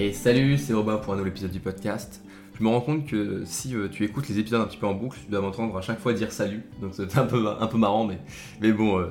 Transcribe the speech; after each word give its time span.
Et 0.00 0.12
salut, 0.12 0.58
c'est 0.58 0.74
Robin 0.74 0.96
pour 0.98 1.12
un 1.12 1.16
nouvel 1.16 1.32
épisode 1.32 1.50
du 1.50 1.58
podcast. 1.58 2.22
Je 2.56 2.62
me 2.62 2.68
rends 2.68 2.80
compte 2.80 3.04
que 3.04 3.42
si 3.44 3.74
euh, 3.74 3.88
tu 3.88 4.04
écoutes 4.04 4.28
les 4.28 4.38
épisodes 4.38 4.60
un 4.60 4.66
petit 4.66 4.76
peu 4.76 4.86
en 4.86 4.94
boucle, 4.94 5.18
tu 5.24 5.28
dois 5.28 5.40
m'entendre 5.40 5.76
à 5.76 5.82
chaque 5.82 5.98
fois 5.98 6.12
dire 6.12 6.30
salut. 6.30 6.62
Donc 6.80 6.92
c'est 6.94 7.18
un 7.18 7.26
peu, 7.26 7.44
un 7.48 7.66
peu 7.66 7.78
marrant, 7.78 8.08
mais, 8.60 8.72
bon, 8.72 9.00
euh, 9.00 9.06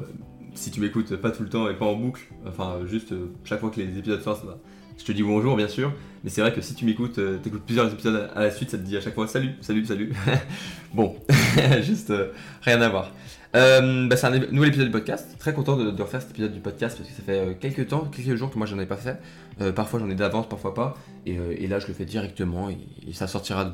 si 0.54 0.72
tu 0.72 0.80
m'écoutes 0.80 1.18
pas 1.18 1.32
tout 1.32 1.44
le 1.44 1.50
temps 1.50 1.70
et 1.70 1.74
pas 1.74 1.84
en 1.84 1.96
boucle, 1.96 2.22
enfin 2.48 2.78
juste 2.86 3.12
euh, 3.12 3.34
chaque 3.44 3.60
fois 3.60 3.70
que 3.70 3.82
les 3.82 3.98
épisodes 3.98 4.22
sortent, 4.22 4.46
va. 4.46 4.60
Je 4.98 5.04
te 5.04 5.12
dis 5.12 5.24
bonjour 5.24 5.58
bien 5.58 5.68
sûr, 5.68 5.92
mais 6.24 6.30
c'est 6.30 6.40
vrai 6.40 6.54
que 6.54 6.62
si 6.62 6.74
tu 6.74 6.86
m'écoutes, 6.86 7.20
t'écoutes 7.44 7.64
plusieurs 7.66 7.92
épisodes 7.92 8.30
à 8.34 8.40
la 8.40 8.50
suite, 8.50 8.70
ça 8.70 8.78
te 8.78 8.84
dit 8.84 8.96
à 8.96 9.02
chaque 9.02 9.14
fois 9.14 9.28
salut, 9.28 9.56
salut, 9.60 9.86
salut. 9.86 10.14
bon, 10.94 11.18
juste 11.82 12.14
rien 12.62 12.82
à 12.82 12.88
voir. 12.88 13.12
Euh, 13.56 14.08
bah, 14.08 14.18
c'est 14.18 14.28
un 14.28 14.32
nouvel 14.32 14.70
épisode 14.70 14.88
du 14.88 14.92
podcast. 14.92 15.36
Très 15.40 15.54
content 15.54 15.78
de, 15.78 16.02
refaire 16.02 16.22
cet 16.22 16.32
épisode 16.32 16.54
du 16.54 16.60
podcast 16.60 16.98
parce 16.98 17.10
que 17.10 17.16
ça 17.16 17.22
fait 17.24 17.40
euh, 17.40 17.54
quelques 17.60 17.88
temps, 17.88 18.06
quelques 18.06 18.36
jours 18.36 18.52
que 18.52 18.58
moi 18.58 18.68
j'en 18.68 18.80
ai 18.80 18.86
pas 18.86 18.98
fait. 18.98 19.20
Euh, 19.62 19.72
parfois 19.72 20.00
j'en 20.00 20.10
ai 20.10 20.16
d'avance, 20.16 20.48
parfois 20.50 20.74
pas. 20.74 20.96
Et, 21.26 21.68
là 21.68 21.80
je 21.80 21.88
le 21.88 21.94
fais 21.94 22.06
directement 22.06 22.70
et, 22.70 22.78
ça 23.14 23.28
sortira 23.28 23.72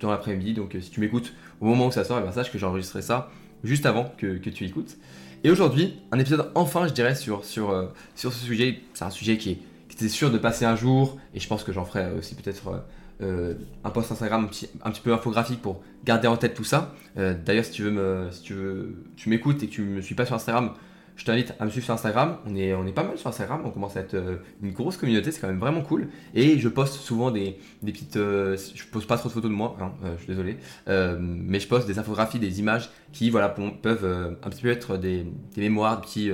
dans 0.00 0.10
l'après-midi. 0.10 0.54
Donc 0.54 0.76
si 0.80 0.90
tu 0.90 1.00
m'écoutes 1.00 1.34
au 1.60 1.66
moment 1.66 1.86
où 1.86 1.92
ça 1.92 2.04
sort, 2.04 2.18
eh 2.18 2.22
ben, 2.24 2.32
sache 2.32 2.50
que 2.50 2.58
j'enregistrerai 2.58 3.02
ça 3.02 3.30
juste 3.62 3.86
avant 3.86 4.12
que, 4.16 4.38
tu 4.38 4.64
écoutes. 4.64 4.96
Et 5.44 5.50
aujourd'hui, 5.50 5.98
un 6.12 6.18
épisode 6.18 6.50
enfin, 6.54 6.86
je 6.86 6.92
dirais, 6.92 7.14
sur, 7.14 7.44
sur, 7.44 7.90
sur 8.14 8.32
ce 8.32 8.44
sujet. 8.44 8.80
C'est 8.94 9.04
un 9.04 9.10
sujet 9.10 9.36
qui, 9.36 9.52
est, 9.52 9.58
était 9.92 10.08
sûr 10.08 10.30
de 10.30 10.38
passer 10.38 10.64
un 10.64 10.76
jour 10.76 11.18
et 11.34 11.40
je 11.40 11.48
pense 11.48 11.62
que 11.62 11.72
j'en 11.72 11.84
ferai 11.84 12.10
aussi 12.12 12.34
peut-être 12.34 12.82
euh, 13.22 13.54
un 13.84 13.90
post 13.90 14.10
Instagram 14.12 14.44
un 14.44 14.90
petit, 14.90 15.00
peu 15.02 15.12
infographique 15.12 15.60
pour 15.60 15.82
garder 16.04 16.28
en 16.28 16.36
tête 16.36 16.54
tout 16.54 16.64
ça. 16.64 16.94
Euh, 17.18 17.34
d'ailleurs, 17.34 17.64
si 17.64 17.72
tu 17.72 17.82
veux 17.82 17.90
me, 17.90 18.28
si 18.30 18.42
tu 18.42 18.54
veux, 18.54 19.04
tu 19.16 19.28
m'écoutes 19.28 19.62
et 19.62 19.66
que 19.66 19.72
tu 19.72 19.82
me 19.82 20.00
suis 20.00 20.14
pas 20.14 20.24
sur 20.24 20.34
Instagram, 20.34 20.72
je 21.16 21.24
t'invite 21.24 21.54
à 21.60 21.66
me 21.66 21.70
suivre 21.70 21.84
sur 21.84 21.92
Instagram. 21.92 22.38
On 22.46 22.56
est, 22.56 22.72
on 22.72 22.86
est 22.86 22.92
pas 22.92 23.02
mal 23.02 23.18
sur 23.18 23.28
Instagram. 23.28 23.60
On 23.64 23.70
commence 23.70 23.96
à 23.96 24.00
être 24.00 24.14
euh, 24.14 24.36
une 24.62 24.72
grosse 24.72 24.96
communauté. 24.96 25.32
C'est 25.32 25.40
quand 25.40 25.48
même 25.48 25.58
vraiment 25.58 25.82
cool. 25.82 26.08
Et 26.34 26.58
je 26.58 26.68
poste 26.68 26.94
souvent 26.94 27.30
des, 27.30 27.58
des 27.82 27.92
petites. 27.92 28.14
je 28.16 28.84
poste 28.90 29.06
pas 29.06 29.18
trop 29.18 29.28
de 29.28 29.34
photos 29.34 29.50
de 29.50 29.56
moi. 29.56 29.76
Hein, 29.80 29.92
je 30.16 30.24
suis 30.24 30.28
désolé. 30.28 30.56
mais 30.86 31.60
je 31.60 31.68
poste 31.68 31.86
des 31.86 31.98
infographies, 31.98 32.38
des 32.38 32.60
images 32.60 32.90
qui, 33.12 33.28
voilà, 33.28 33.50
peuvent 33.50 34.38
un 34.42 34.48
petit 34.48 34.62
peu 34.62 34.70
être 34.70 34.96
des, 34.96 35.26
des 35.54 35.60
mémoires, 35.60 36.00
des 36.00 36.06
petits 36.06 36.32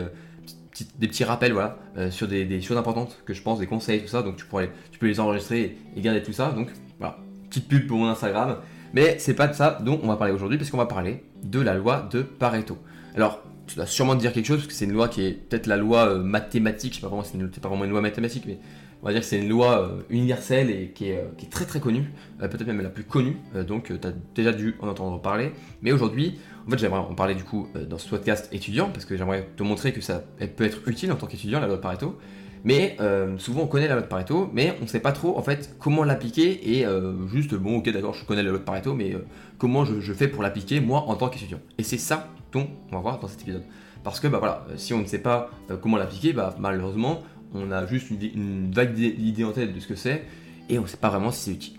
des 0.98 1.08
petits 1.08 1.24
rappels 1.24 1.52
voilà, 1.52 1.78
euh, 1.96 2.10
sur 2.10 2.28
des, 2.28 2.60
choses 2.60 2.76
importantes 2.76 3.22
que 3.24 3.34
je 3.34 3.42
pense, 3.42 3.58
des 3.58 3.66
conseils, 3.66 4.02
tout 4.02 4.08
ça. 4.08 4.22
Donc 4.22 4.36
tu, 4.36 4.44
pourrais, 4.44 4.70
tu 4.90 4.98
peux 4.98 5.06
les 5.06 5.20
enregistrer 5.20 5.76
et, 5.96 6.00
garder 6.00 6.22
tout 6.22 6.32
ça. 6.32 6.50
Donc 6.50 6.70
voilà, 6.98 7.18
petite 7.48 7.68
pub 7.68 7.86
pour 7.86 7.98
mon 7.98 8.08
Instagram. 8.08 8.56
Mais 8.92 9.18
c'est 9.18 9.34
pas 9.34 9.46
de 9.46 9.54
ça 9.54 9.78
dont 9.80 10.00
on 10.02 10.08
va 10.08 10.16
parler 10.16 10.32
aujourd'hui, 10.32 10.58
parce 10.58 10.70
qu'on 10.70 10.78
va 10.78 10.86
parler 10.86 11.24
de 11.42 11.60
la 11.60 11.74
loi 11.74 12.08
de 12.10 12.22
Pareto. 12.22 12.78
Alors, 13.14 13.42
tu 13.66 13.76
dois 13.76 13.86
sûrement 13.86 14.14
te 14.14 14.20
dire 14.20 14.32
quelque 14.32 14.46
chose, 14.46 14.58
parce 14.58 14.68
que 14.68 14.74
c'est 14.74 14.84
une 14.84 14.92
loi 14.92 15.08
qui 15.08 15.24
est 15.24 15.32
peut-être 15.32 15.66
la 15.66 15.76
loi 15.76 16.08
euh, 16.08 16.22
mathématique, 16.22 16.92
je 16.92 16.96
sais 16.96 17.02
pas 17.02 17.08
vraiment, 17.08 17.24
c'est 17.24 17.60
pas 17.60 17.68
vraiment 17.68 17.84
une 17.84 17.90
loi 17.90 18.00
mathématique, 18.00 18.44
mais 18.46 18.58
on 19.02 19.06
va 19.06 19.12
dire 19.12 19.20
que 19.20 19.26
c'est 19.26 19.38
une 19.38 19.48
loi 19.48 19.82
euh, 19.82 20.02
universelle 20.08 20.70
et 20.70 20.92
qui 20.94 21.08
est, 21.10 21.24
qui 21.36 21.46
est, 21.46 21.48
très 21.48 21.64
très 21.64 21.80
connue, 21.80 22.12
peut-être 22.38 22.66
même 22.66 22.80
la 22.80 22.88
plus 22.88 23.04
connue, 23.04 23.36
donc 23.66 23.92
tu 24.00 24.06
as 24.06 24.12
déjà 24.34 24.52
dû 24.52 24.76
en 24.80 24.88
entendre 24.88 25.20
parler. 25.20 25.52
Mais 25.82 25.92
aujourd'hui, 25.92 26.38
en 26.66 26.70
fait, 26.70 26.78
j'aimerais 26.78 26.98
en 26.98 27.14
parler 27.14 27.34
du 27.34 27.44
coup 27.44 27.68
euh, 27.76 27.84
dans 27.84 27.98
ce 27.98 28.08
podcast 28.08 28.48
étudiant, 28.52 28.90
parce 28.90 29.04
que 29.04 29.16
j'aimerais 29.16 29.48
te 29.56 29.62
montrer 29.62 29.92
que 29.92 30.00
ça 30.00 30.22
peut 30.56 30.64
être 30.64 30.86
utile 30.88 31.12
en 31.12 31.16
tant 31.16 31.26
qu'étudiant, 31.26 31.60
la 31.60 31.66
loi 31.66 31.76
de 31.76 31.80
Pareto. 31.80 32.18
Mais 32.64 32.96
euh, 33.00 33.38
souvent 33.38 33.62
on 33.62 33.66
connaît 33.68 33.86
la 33.86 33.94
loi 33.94 34.02
de 34.02 34.08
Pareto, 34.08 34.50
mais 34.52 34.76
on 34.80 34.84
ne 34.84 34.88
sait 34.88 34.98
pas 34.98 35.12
trop 35.12 35.38
en 35.38 35.42
fait 35.42 35.76
comment 35.78 36.02
l'appliquer 36.02 36.78
et 36.78 36.84
euh, 36.84 37.28
juste 37.28 37.54
bon 37.54 37.76
ok 37.76 37.92
d'accord 37.92 38.12
je 38.12 38.24
connais 38.24 38.42
la 38.42 38.50
loi 38.50 38.58
de 38.58 38.64
Pareto, 38.64 38.92
mais 38.92 39.14
comment 39.58 39.84
je, 39.84 40.12
fais 40.12 40.26
pour 40.26 40.42
l'appliquer 40.42 40.80
moi 40.80 41.04
en 41.06 41.14
tant 41.14 41.28
qu'étudiant. 41.28 41.60
Et 41.78 41.84
c'est 41.84 41.98
ça 41.98 42.28
dont 42.50 42.66
on 42.90 42.96
va 42.96 43.00
voir 43.02 43.20
dans 43.20 43.28
cet 43.28 43.42
épisode. 43.42 43.62
Parce 44.02 44.18
que 44.18 44.26
bah 44.26 44.38
voilà, 44.38 44.66
si 44.76 44.92
on 44.94 44.98
ne 44.98 45.06
sait 45.06 45.20
pas 45.20 45.50
comment 45.80 45.96
l'appliquer, 45.96 46.32
bah 46.32 46.56
malheureusement 46.58 47.22
on 47.54 47.70
a 47.70 47.86
juste 47.86 48.10
une, 48.10 48.72
vague 48.72 48.98
idée 48.98 49.44
en 49.44 49.52
tête 49.52 49.72
de 49.72 49.78
ce 49.78 49.86
que 49.86 49.94
c'est 49.94 50.24
et 50.68 50.80
on 50.80 50.82
ne 50.82 50.88
sait 50.88 50.96
pas 50.96 51.10
vraiment 51.10 51.30
si 51.30 51.44
c'est 51.44 51.52
utile. 51.52 51.74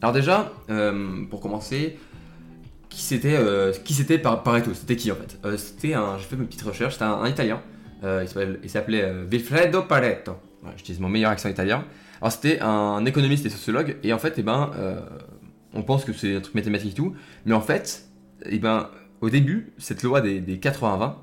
Alors 0.00 0.14
déjà, 0.14 0.54
pour 1.28 1.40
commencer, 1.42 1.98
qui 2.90 3.00
c'était 3.02 3.36
euh, 3.36 3.72
qui 3.72 3.94
c'était 3.94 4.18
par 4.18 4.42
Pareto 4.42 4.74
C'était 4.74 4.96
qui 4.96 5.10
en 5.10 5.14
fait? 5.14 5.38
Euh, 5.46 5.56
C'était 5.56 5.94
un. 5.94 6.18
J'ai 6.18 6.24
fait 6.24 6.36
mes 6.36 6.44
petites 6.44 6.62
recherches. 6.62 6.94
C'était 6.94 7.06
un, 7.06 7.26
Italien. 7.26 7.62
Euh, 8.02 8.26
il 8.62 8.68
s'appelait 8.68 9.24
Vilfredo 9.30 9.82
Pareto. 9.82 10.36
Voilà, 10.60 10.76
J'utilise 10.76 11.00
mon 11.00 11.08
meilleur 11.08 11.30
accent 11.30 11.48
italien. 11.48 11.84
Alors 12.20 12.32
c'était 12.32 12.60
un 12.60 13.04
économiste 13.06 13.46
et 13.46 13.50
sociologue. 13.50 13.96
Et 14.02 14.12
en 14.12 14.18
fait, 14.18 14.34
eh 14.36 14.42
ben, 14.42 14.70
on 15.72 15.82
pense 15.82 16.04
que 16.04 16.12
c'est 16.12 16.36
un 16.36 16.40
truc 16.40 16.54
mathématique 16.54 16.92
et 16.92 16.94
tout. 16.94 17.14
Mais 17.46 17.54
en 17.54 17.60
fait, 17.60 18.04
eh 18.44 18.58
ben, 18.58 18.90
au 19.20 19.30
début, 19.30 19.72
cette 19.78 20.02
loi 20.02 20.20
des, 20.20 20.40
80-20, 20.40 21.14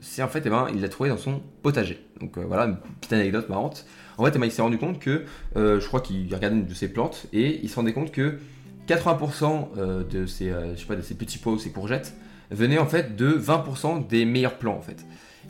c'est 0.00 0.22
en 0.22 0.28
fait, 0.28 0.42
eh 0.44 0.50
ben, 0.50 0.68
il 0.72 0.80
l'a 0.80 0.88
trouvé 0.88 1.08
dans 1.08 1.16
son 1.16 1.40
potager. 1.62 2.00
Donc 2.20 2.38
voilà, 2.38 2.66
une 2.66 2.76
petite 3.00 3.14
anecdote 3.14 3.48
marrante. 3.48 3.84
En 4.16 4.24
fait, 4.24 4.32
eh 4.34 4.38
ben, 4.38 4.46
il 4.46 4.52
s'est 4.52 4.62
rendu 4.62 4.78
compte 4.78 5.00
que, 5.00 5.24
je 5.56 5.86
crois 5.86 6.00
qu'il 6.00 6.32
regardait 6.32 6.56
une 6.56 6.66
de 6.66 6.74
ses 6.74 6.88
plantes 6.88 7.26
et 7.32 7.60
il 7.62 7.68
se 7.68 7.76
rendait 7.76 7.92
compte 7.92 8.12
que 8.12 8.38
80% 8.88 9.68
euh, 9.76 10.02
de 10.04 10.26
ces, 10.26 10.50
euh, 10.50 10.74
je 10.74 10.80
sais 10.80 10.86
pas, 10.86 10.96
de 10.96 11.02
ces 11.02 11.14
petits 11.14 11.38
pois 11.38 11.52
ou 11.52 11.58
ces 11.58 11.70
courgettes 11.70 12.14
venaient 12.50 12.78
en 12.78 12.86
fait 12.86 13.16
de 13.16 13.30
20% 13.30 14.06
des 14.06 14.24
meilleurs 14.24 14.56
plants 14.56 14.76
en 14.76 14.80
fait. 14.80 15.04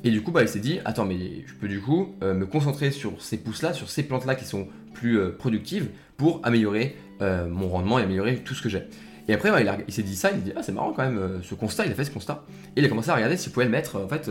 Et 0.05 0.11
du 0.11 0.23
coup, 0.23 0.33
bah, 0.33 0.43
il 0.43 0.49
s'est 0.49 0.59
dit, 0.59 0.81
attends, 0.85 1.05
mais 1.05 1.45
je 1.47 1.55
peux 1.55 1.69
du 1.69 1.81
coup 1.81 2.15
euh, 2.23 2.35
me 2.35 2.47
concentrer 2.47 2.91
sur 2.91 3.21
ces 3.23 3.37
pousses-là, 3.39 3.73
sur 3.73 3.89
ces 3.89 4.03
plantes-là 4.03 4.35
qui 4.35 4.45
sont 4.45 4.69
plus 4.95 5.21
productives 5.39 5.91
pour 6.17 6.41
améliorer 6.43 6.97
mon 7.21 7.69
rendement 7.69 8.01
et 8.01 8.03
améliorer 8.03 8.39
tout 8.39 8.55
ce 8.55 8.63
que 8.63 8.69
j'ai. 8.69 8.83
Et 9.29 9.35
après, 9.35 9.51
bah, 9.51 9.77
il, 9.87 9.95
s'est 9.95 10.03
dit 10.03 10.17
ça, 10.17 10.33
il 10.33 10.43
dit, 10.43 10.53
ah, 10.57 10.63
c'est 10.63 10.73
marrant 10.73 10.93
quand 10.93 11.05
même, 11.05 11.41
ce 11.43 11.55
constat, 11.55 11.87
il 11.87 11.93
a 11.93 11.95
fait 11.95 12.05
ce 12.05 12.11
constat. 12.11 12.45
Et 12.75 12.81
il 12.81 12.85
a 12.85 12.89
commencé 12.89 13.11
à 13.11 13.15
regarder 13.15 13.37
s'il 13.37 13.53
pouvait 13.53 13.67
le 13.67 13.71
mettre 13.71 13.97
en 13.97 14.09
fait 14.09 14.29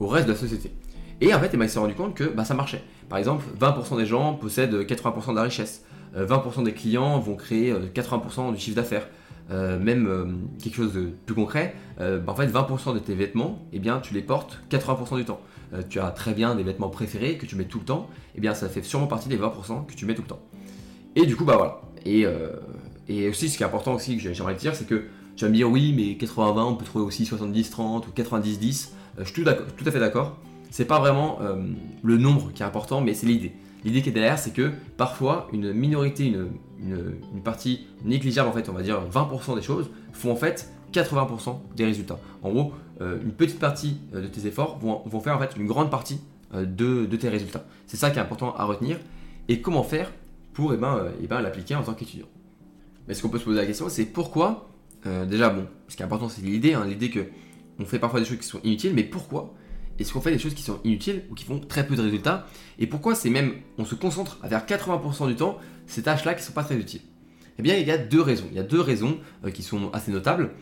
au 0.00 0.06
reste 0.06 0.26
de 0.26 0.32
la 0.32 0.38
société. 0.38 0.72
Et 1.20 1.34
en 1.34 1.40
fait, 1.40 1.50
il 1.52 1.68
s'est 1.68 1.78
rendu 1.78 1.94
compte 1.94 2.14
que 2.14 2.24
bah, 2.24 2.46
ça 2.46 2.54
marchait. 2.54 2.82
Par 3.10 3.18
exemple, 3.18 3.44
20% 3.60 3.98
des 3.98 4.06
gens 4.06 4.32
possèdent 4.32 4.74
80% 4.74 5.30
de 5.30 5.34
la 5.36 5.42
richesse. 5.42 5.84
20% 6.16 6.60
euh, 6.60 6.62
des 6.62 6.72
clients 6.72 7.18
vont 7.18 7.36
créer 7.36 7.72
80% 7.72 8.48
euh, 8.50 8.52
du 8.52 8.58
chiffre 8.58 8.76
d'affaires. 8.76 9.08
Euh, 9.50 9.78
même 9.78 10.46
quelque 10.62 10.74
chose 10.74 10.92
de 10.92 11.10
plus 11.24 11.34
concret, 11.34 11.74
bah, 11.98 12.20
en 12.26 12.34
fait 12.34 12.48
20% 12.48 12.92
de 12.92 12.98
tes 12.98 13.14
vêtements, 13.14 13.66
eh 13.72 13.78
bien, 13.78 13.98
tu 13.98 14.12
les 14.12 14.20
portes 14.20 14.60
80% 14.70 15.16
du 15.16 15.24
temps. 15.24 15.40
tu 15.88 16.00
as 16.00 16.10
très 16.10 16.34
bien 16.34 16.54
des 16.54 16.62
vêtements 16.62 16.90
préférés 16.90 17.38
que 17.38 17.46
tu 17.46 17.56
mets 17.56 17.64
tout 17.64 17.78
le 17.78 17.86
temps, 17.86 18.10
eh 18.34 18.40
bien 18.40 18.52
ça 18.52 18.68
fait 18.68 18.82
sûrement 18.82 19.06
partie 19.06 19.30
des 19.30 19.38
20% 19.38 19.86
que 19.86 19.94
tu 19.94 20.04
mets 20.04 20.14
tout 20.14 20.20
le 20.20 20.28
temps. 20.28 20.42
Et 21.16 21.24
du 21.24 21.34
coup, 21.34 21.46
bah 21.46 21.56
voilà. 21.56 21.80
Et, 22.04 22.26
aussi, 23.26 23.48
ce 23.48 23.56
qui 23.56 23.62
est 23.62 23.66
important 23.66 23.94
aussi, 23.94 24.18
que 24.18 24.34
j'aimerais 24.34 24.54
te 24.54 24.60
dire, 24.60 24.74
c'est 24.74 24.86
que 24.86 25.06
tu 25.34 25.46
vas 25.46 25.50
me 25.50 25.54
dire 25.54 25.70
oui, 25.70 25.94
mais 25.96 26.22
80-20, 26.26 26.60
on 26.64 26.74
peut 26.74 26.84
trouver 26.84 27.06
aussi 27.06 27.24
70-30 27.24 28.04
ou 28.06 28.10
90-10. 28.14 28.90
je 29.18 29.24
suis 29.24 29.32
tout, 29.32 29.50
tout, 29.78 29.84
à 29.86 29.90
fait 29.90 30.00
d'accord. 30.00 30.36
C'est 30.70 30.84
pas 30.84 31.00
vraiment 31.00 31.38
le 32.02 32.18
nombre 32.18 32.52
qui 32.52 32.62
est 32.62 32.66
important, 32.66 33.00
mais 33.00 33.14
c'est 33.14 33.26
l'idée. 33.26 33.54
L'idée 33.84 34.02
qui 34.02 34.08
est 34.08 34.12
derrière, 34.12 34.38
c'est 34.38 34.52
que 34.52 34.72
parfois, 34.96 35.48
une 35.52 35.72
minorité, 35.72 36.26
une, 36.26 37.42
partie 37.44 37.86
négligeable, 38.04 38.48
en 38.48 38.52
fait, 38.52 38.68
on 38.68 38.72
va 38.72 38.82
dire 38.82 39.00
20% 39.08 39.54
des 39.54 39.62
choses, 39.62 39.88
font 40.12 40.32
en 40.32 40.36
fait 40.36 40.70
80% 40.92 41.56
des 41.76 41.84
résultats. 41.84 42.18
En 42.42 42.50
gros, 42.50 42.72
euh, 43.00 43.20
une 43.22 43.32
petite 43.32 43.58
partie 43.58 43.98
euh, 44.14 44.22
de 44.22 44.26
tes 44.26 44.46
efforts 44.46 44.78
vont, 44.78 45.20
faire 45.20 45.36
en 45.36 45.38
fait 45.38 45.56
une 45.56 45.66
grande 45.66 45.90
partie 45.90 46.20
euh, 46.54 46.64
de, 46.64 47.04
tes 47.16 47.28
résultats. 47.28 47.64
C'est 47.86 47.96
ça 47.96 48.10
qui 48.10 48.18
est 48.18 48.22
important 48.22 48.54
à 48.56 48.64
retenir. 48.64 48.98
Et 49.48 49.60
comment 49.60 49.82
faire 49.82 50.12
pour 50.52 50.74
eh 50.74 50.76
ben, 50.76 51.06
eh 51.22 51.26
ben, 51.26 51.40
l'appliquer 51.40 51.76
en 51.76 51.82
tant 51.82 51.94
qu'étudiant? 51.94 52.26
Mais 53.06 53.14
ce 53.14 53.22
qu'on 53.22 53.28
peut 53.28 53.38
se 53.38 53.44
poser 53.44 53.58
la 53.58 53.66
question, 53.66 53.88
c'est 53.88 54.04
pourquoi 54.04 54.64
Déjà, 55.26 55.48
bon, 55.48 55.64
ce 55.86 55.96
qui 55.96 56.02
est 56.02 56.04
important, 56.04 56.28
c'est 56.28 56.42
l'idée, 56.42 56.74
hein, 56.74 56.84
l'idée 56.84 57.08
que 57.08 57.20
on 57.78 57.84
fait 57.84 58.00
parfois 58.00 58.20
des 58.20 58.26
choses 58.26 58.38
qui 58.38 58.46
sont 58.46 58.60
inutiles, 58.64 58.92
mais 58.94 59.04
pourquoi 59.04 59.54
est-ce 59.98 60.12
qu'on 60.12 60.20
fait 60.20 60.30
des 60.30 60.38
choses 60.38 60.54
qui 60.54 60.62
sont 60.62 60.80
inutiles 60.84 61.24
ou 61.30 61.34
qui 61.34 61.44
font 61.44 61.58
très 61.58 61.86
peu 61.86 61.96
de 61.96 62.02
résultats 62.02 62.46
Et 62.78 62.86
pourquoi 62.86 63.14
c'est 63.14 63.30
même, 63.30 63.54
on 63.78 63.84
se 63.84 63.94
concentre 63.94 64.38
faire 64.48 64.64
80% 64.64 65.26
du 65.26 65.36
temps 65.36 65.58
ces 65.86 66.02
tâches-là 66.02 66.34
qui 66.34 66.40
ne 66.42 66.46
sont 66.46 66.52
pas 66.52 66.64
très 66.64 66.76
utiles? 66.76 67.00
Eh 67.58 67.62
bien, 67.62 67.76
il 67.76 67.86
y 67.86 67.90
a 67.90 67.98
deux 67.98 68.22
raisons. 68.22 68.46
Il 68.50 68.56
y 68.56 68.60
a 68.60 68.62
deux 68.62 68.80
raisons 68.80 69.18
euh, 69.44 69.50
qui 69.50 69.62
sont 69.62 69.90
assez 69.92 70.12
notables. 70.12 70.52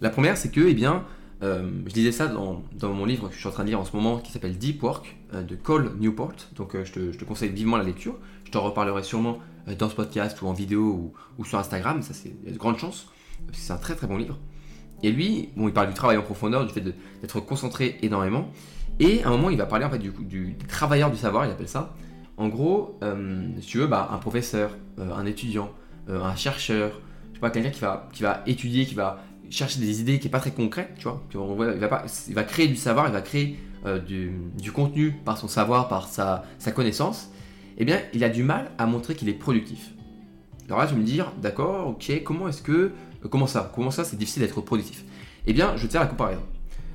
La 0.00 0.10
première, 0.10 0.36
c'est 0.36 0.50
que, 0.50 0.60
eh 0.60 0.74
bien, 0.74 1.04
euh, 1.42 1.68
je 1.86 1.92
disais 1.92 2.12
ça 2.12 2.28
dans, 2.28 2.62
mon 2.82 3.04
livre 3.04 3.28
que 3.28 3.34
je 3.34 3.40
suis 3.40 3.48
en 3.48 3.52
train 3.52 3.64
de 3.64 3.68
lire 3.68 3.80
en 3.80 3.84
ce 3.84 3.94
moment 3.94 4.18
qui 4.18 4.30
s'appelle 4.30 4.56
Deep 4.56 4.82
Work 4.82 5.16
euh, 5.34 5.42
de 5.42 5.56
Cole 5.56 5.96
Newport. 5.98 6.34
Donc, 6.54 6.76
je 6.84 6.92
te, 6.92 7.24
conseille 7.24 7.50
vivement 7.50 7.76
la 7.76 7.84
lecture. 7.84 8.16
Je 8.44 8.52
t'en 8.52 8.62
reparlerai 8.62 9.02
sûrement 9.02 9.40
dans 9.78 9.88
ce 9.88 9.96
podcast 9.96 10.40
ou 10.42 10.46
en 10.46 10.52
vidéo 10.52 11.12
ou, 11.38 11.44
sur 11.44 11.58
Instagram. 11.58 12.02
Ça, 12.02 12.14
c'est 12.14 12.32
de 12.44 12.56
grandes 12.56 12.78
chances. 12.78 13.08
C'est 13.52 13.72
un 13.72 13.76
très 13.76 13.96
très 13.96 14.06
bon 14.06 14.16
livre. 14.16 14.38
Et 15.02 15.10
lui, 15.10 15.50
bon, 15.56 15.68
il 15.68 15.74
parle 15.74 15.88
du 15.88 15.94
travail 15.94 16.16
en 16.16 16.22
profondeur, 16.22 16.64
du 16.64 16.72
fait 16.72 16.80
d'être 16.80 17.40
concentré 17.40 17.98
énormément. 18.02 18.50
Et 19.00 19.22
à 19.24 19.28
un 19.28 19.30
moment, 19.30 19.50
il 19.50 19.58
va 19.58 19.66
parler 19.66 19.84
en 19.84 19.90
fait 19.90 19.98
du, 19.98 20.56
travailleur 20.68 21.10
du 21.10 21.16
savoir, 21.16 21.46
il 21.46 21.50
appelle 21.50 21.68
ça. 21.68 21.94
En 22.36 22.48
gros, 22.48 22.98
euh, 23.02 23.48
si 23.60 23.66
tu 23.66 23.78
veux, 23.78 23.86
bah, 23.86 24.08
un 24.12 24.18
professeur, 24.18 24.70
euh, 24.98 25.12
un 25.14 25.26
étudiant, 25.26 25.70
euh, 26.08 26.22
un 26.22 26.34
chercheur, 26.36 27.00
je 27.30 27.34
sais 27.34 27.40
pas, 27.40 27.50
quelqu'un 27.50 27.70
qui 27.70 28.22
va, 28.22 28.42
étudier, 28.46 28.86
qui 28.86 28.94
va 28.94 29.22
chercher 29.50 29.80
des 29.80 30.00
idées 30.00 30.18
qui 30.18 30.26
n'est 30.26 30.32
pas 30.32 30.40
très 30.40 30.50
concret, 30.50 30.92
tu 30.98 31.08
vois. 31.08 31.22
il, 31.32 32.34
va 32.34 32.44
créer 32.44 32.66
du 32.66 32.76
savoir, 32.76 33.06
il 33.08 33.12
va 33.12 33.20
créer 33.20 33.58
du, 34.06 34.72
contenu 34.72 35.12
par 35.24 35.36
son 35.36 35.48
savoir, 35.48 35.88
par 35.88 36.08
sa, 36.08 36.44
sa, 36.58 36.72
connaissance. 36.72 37.30
Eh 37.76 37.84
bien, 37.84 38.00
il 38.14 38.24
a 38.24 38.28
du 38.28 38.42
mal 38.42 38.70
à 38.78 38.86
montrer 38.86 39.14
qu'il 39.14 39.28
est 39.28 39.34
productif. 39.34 39.90
Alors 40.66 40.78
là, 40.78 40.86
vais 40.86 40.96
me 40.96 41.02
dire, 41.02 41.32
d'accord, 41.42 41.88
ok, 41.88 42.22
comment 42.24 42.48
est-ce 42.48 42.62
que, 42.62 42.92
comment 43.30 43.46
ça, 43.46 43.70
comment 43.74 43.90
ça, 43.90 44.04
c'est 44.04 44.16
difficile 44.16 44.42
d'être 44.42 44.60
productif? 44.60 45.04
Eh 45.46 45.52
bien, 45.52 45.76
je 45.76 45.86
te 45.86 45.92
faire 45.92 46.00
la 46.00 46.06
comparaison. 46.06 46.42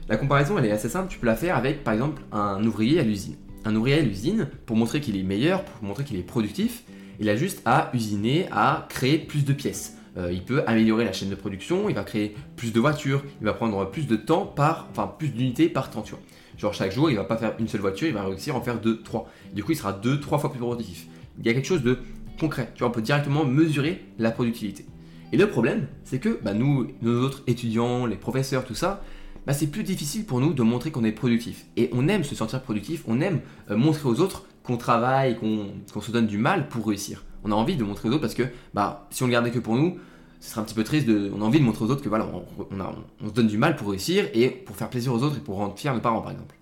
La 0.09 0.17
comparaison, 0.17 0.57
elle 0.57 0.65
est 0.65 0.71
assez 0.71 0.89
simple. 0.89 1.07
Tu 1.07 1.19
peux 1.19 1.27
la 1.27 1.35
faire 1.35 1.55
avec, 1.55 1.83
par 1.83 1.93
exemple, 1.93 2.23
un 2.31 2.63
ouvrier 2.65 2.99
à 2.99 3.03
l'usine. 3.03 3.35
Un 3.63 3.75
ouvrier 3.75 3.99
à 3.99 4.01
l'usine, 4.01 4.49
pour 4.65 4.75
montrer 4.75 5.01
qu'il 5.01 5.15
est 5.15 5.23
meilleur, 5.23 5.63
pour 5.63 5.83
montrer 5.83 6.03
qu'il 6.03 6.17
est 6.17 6.23
productif, 6.23 6.83
Il 7.19 7.27
a 7.27 7.35
juste 7.35 7.61
à 7.65 7.91
usiner, 7.93 8.47
à 8.49 8.87
créer 8.89 9.19
plus 9.19 9.43
de 9.43 9.51
pièces. 9.51 9.97
Euh, 10.17 10.31
il 10.31 10.43
peut 10.43 10.63
améliorer 10.67 11.03
la 11.03 11.11
chaîne 11.11 11.29
de 11.29 11.35
production, 11.35 11.89
il 11.89 11.95
va 11.95 12.03
créer 12.03 12.33
plus 12.55 12.71
de 12.71 12.79
voitures, 12.79 13.23
il 13.41 13.45
va 13.45 13.53
prendre 13.53 13.91
plus 13.91 14.07
de 14.07 14.15
temps 14.15 14.45
par, 14.45 14.87
enfin 14.89 15.13
plus 15.19 15.27
d'unités 15.27 15.67
par 15.67 15.89
temps, 15.89 16.01
tu 16.01 16.11
vois. 16.11 16.21
Genre 16.57 16.73
chaque 16.73 16.93
jour, 16.93 17.11
il 17.11 17.17
va 17.17 17.25
pas 17.25 17.35
faire 17.35 17.55
une 17.59 17.67
seule 17.67 17.81
voiture, 17.81 18.07
il 18.07 18.13
va 18.13 18.23
réussir 18.23 18.55
à 18.55 18.57
en 18.57 18.61
faire 18.61 18.79
deux, 18.79 19.01
trois. 19.01 19.29
Du 19.53 19.65
coup, 19.65 19.73
il 19.73 19.77
sera 19.77 19.91
deux, 19.91 20.21
trois 20.21 20.39
fois 20.39 20.49
plus 20.49 20.59
productif. 20.59 21.07
Il 21.37 21.45
y 21.45 21.49
a 21.49 21.53
quelque 21.53 21.67
chose 21.67 21.83
de 21.83 21.99
concret, 22.39 22.71
tu 22.73 22.79
vois, 22.79 22.87
on 22.87 22.91
peut 22.91 23.01
directement 23.01 23.43
mesurer 23.43 24.05
la 24.17 24.31
productivité. 24.31 24.85
Et 25.33 25.37
le 25.37 25.47
problème, 25.47 25.87
c'est 26.05 26.19
que 26.19 26.39
bah, 26.41 26.53
nous, 26.53 26.87
nos 27.01 27.21
autres 27.21 27.43
étudiants, 27.47 28.05
les 28.05 28.15
professeurs, 28.15 28.63
tout 28.63 28.75
ça, 28.75 29.03
bah, 29.45 29.53
c'est 29.53 29.67
plus 29.67 29.83
difficile 29.83 30.25
pour 30.25 30.39
nous 30.39 30.53
de 30.53 30.63
montrer 30.63 30.91
qu'on 30.91 31.03
est 31.03 31.11
productif. 31.11 31.65
Et 31.77 31.89
on 31.93 32.07
aime 32.07 32.23
se 32.23 32.35
sentir 32.35 32.61
productif, 32.61 33.03
on 33.07 33.21
aime 33.21 33.41
euh, 33.69 33.77
montrer 33.77 34.07
aux 34.07 34.19
autres 34.19 34.45
qu'on 34.63 34.77
travaille, 34.77 35.37
qu'on 35.37 36.01
se 36.01 36.11
donne 36.11 36.27
du 36.27 36.37
mal 36.37 36.69
pour 36.69 36.87
réussir. 36.87 37.23
On 37.43 37.51
a 37.51 37.55
envie 37.55 37.75
de 37.75 37.83
montrer 37.83 38.09
aux 38.09 38.11
autres 38.11 38.21
parce 38.21 38.33
que 38.33 38.43
bah, 38.73 39.07
si 39.09 39.23
on 39.23 39.27
le 39.27 39.31
gardait 39.31 39.51
que 39.51 39.59
pour 39.59 39.75
nous, 39.75 39.97
ce 40.39 40.51
serait 40.51 40.61
un 40.61 40.63
petit 40.63 40.75
peu 40.75 40.83
triste. 40.83 41.07
De, 41.07 41.31
on 41.35 41.41
a 41.41 41.45
envie 41.45 41.59
de 41.59 41.65
montrer 41.65 41.85
aux 41.85 41.91
autres 41.91 42.01
que 42.01 42.09
voilà, 42.09 42.27
on, 42.71 43.27
se 43.27 43.33
donne 43.33 43.47
du 43.47 43.57
mal 43.57 43.75
pour 43.75 43.89
réussir 43.89 44.27
et 44.33 44.49
pour 44.49 44.75
faire 44.75 44.89
plaisir 44.89 45.13
aux 45.13 45.23
autres 45.23 45.37
et 45.37 45.41
pour 45.41 45.55
rendre 45.55 45.77
fiers 45.77 45.91
nos 45.91 45.99
parents 45.99 46.21
par 46.21 46.31
exemple. 46.31 46.55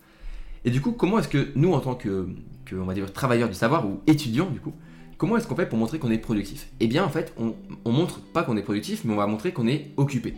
Et 0.65 0.71
du 0.71 0.81
coup, 0.81 0.91
comment 0.91 1.19
est-ce 1.19 1.27
que 1.27 1.49
nous, 1.55 1.73
en 1.73 1.79
tant 1.79 1.95
que, 1.95 2.27
travailleurs 3.13 3.49
du 3.49 3.55
savoir 3.55 3.87
ou 3.87 4.01
étudiants 4.07 4.49
du 4.49 4.59
coup, 4.59 4.73
comment 5.17 5.37
est-ce 5.37 5.47
qu'on 5.47 5.55
fait 5.55 5.67
pour 5.67 5.77
montrer 5.77 5.99
qu'on 5.99 6.11
est 6.11 6.17
productif? 6.17 6.69
Eh 6.79 6.87
bien, 6.87 7.03
en 7.03 7.09
fait, 7.09 7.33
on, 7.37 7.55
on 7.85 7.91
montre 7.91 8.19
pas 8.19 8.43
qu'on 8.43 8.57
est 8.57 8.63
productif, 8.63 9.03
mais 9.05 9.13
on 9.13 9.17
va 9.17 9.27
montrer 9.27 9.53
qu'on 9.53 9.67
est 9.67 9.91
occupé. 9.97 10.33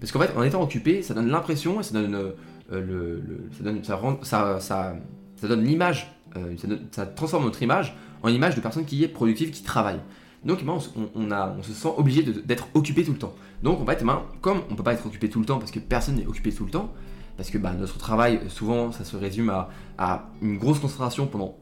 Parce 0.00 0.12
qu'en 0.12 0.20
fait, 0.20 0.36
en 0.36 0.42
étant 0.42 0.62
occupé, 0.62 1.02
ça 1.02 1.14
donne 1.14 1.28
l'impression, 1.28 1.82
ça 1.82 1.92
donne, 1.92 2.32
le, 2.70 3.50
ça 3.52 3.64
donne, 3.64 3.82
ça, 4.22 4.96
donne 5.42 5.64
l'image, 5.64 6.14
euh, 6.36 6.54
ça, 6.92 7.06
transforme 7.06 7.44
notre 7.44 7.62
image 7.62 7.96
en 8.22 8.28
image 8.28 8.54
de 8.54 8.60
personne 8.60 8.84
qui 8.84 9.02
est 9.04 9.08
productive, 9.08 9.50
qui 9.50 9.62
travaille. 9.62 10.00
Donc, 10.44 10.60
on, 10.66 10.78
on, 11.14 11.30
a, 11.30 11.54
on 11.58 11.62
se 11.62 11.72
sent 11.72 11.88
obligé 11.96 12.22
d'être 12.22 12.68
occupé 12.74 13.04
tout 13.04 13.12
le 13.12 13.18
temps. 13.18 13.34
Donc, 13.62 13.80
en 13.80 13.86
fait, 13.86 14.04
ben, 14.04 14.22
comme 14.40 14.60
on 14.70 14.76
peut 14.76 14.84
pas 14.84 14.92
être 14.92 15.06
occupé 15.06 15.28
tout 15.28 15.40
le 15.40 15.46
temps 15.46 15.58
parce 15.58 15.72
que 15.72 15.80
personne 15.80 16.14
n'est 16.14 16.26
occupé 16.26 16.52
tout 16.52 16.64
le 16.64 16.70
temps, 16.70 16.92
parce 17.36 17.50
que 17.50 17.58
bah, 17.58 17.72
notre 17.78 17.98
travail, 17.98 18.40
souvent, 18.48 18.92
ça 18.92 19.04
se 19.04 19.16
résume 19.16 19.52
à, 19.98 20.28
une 20.42 20.58
grosse 20.58 20.78
concentration 20.78 21.26
pendant 21.26 21.56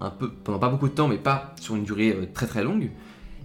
pas 0.59 0.69
beaucoup 0.69 0.89
de 0.89 0.95
temps, 0.95 1.09
mais 1.09 1.19
pas 1.19 1.55
sur 1.61 1.77
une 1.77 1.85
durée 1.85 2.11
euh, 2.13 2.27
très 2.33 2.47
très 2.47 2.63
longue 2.63 2.91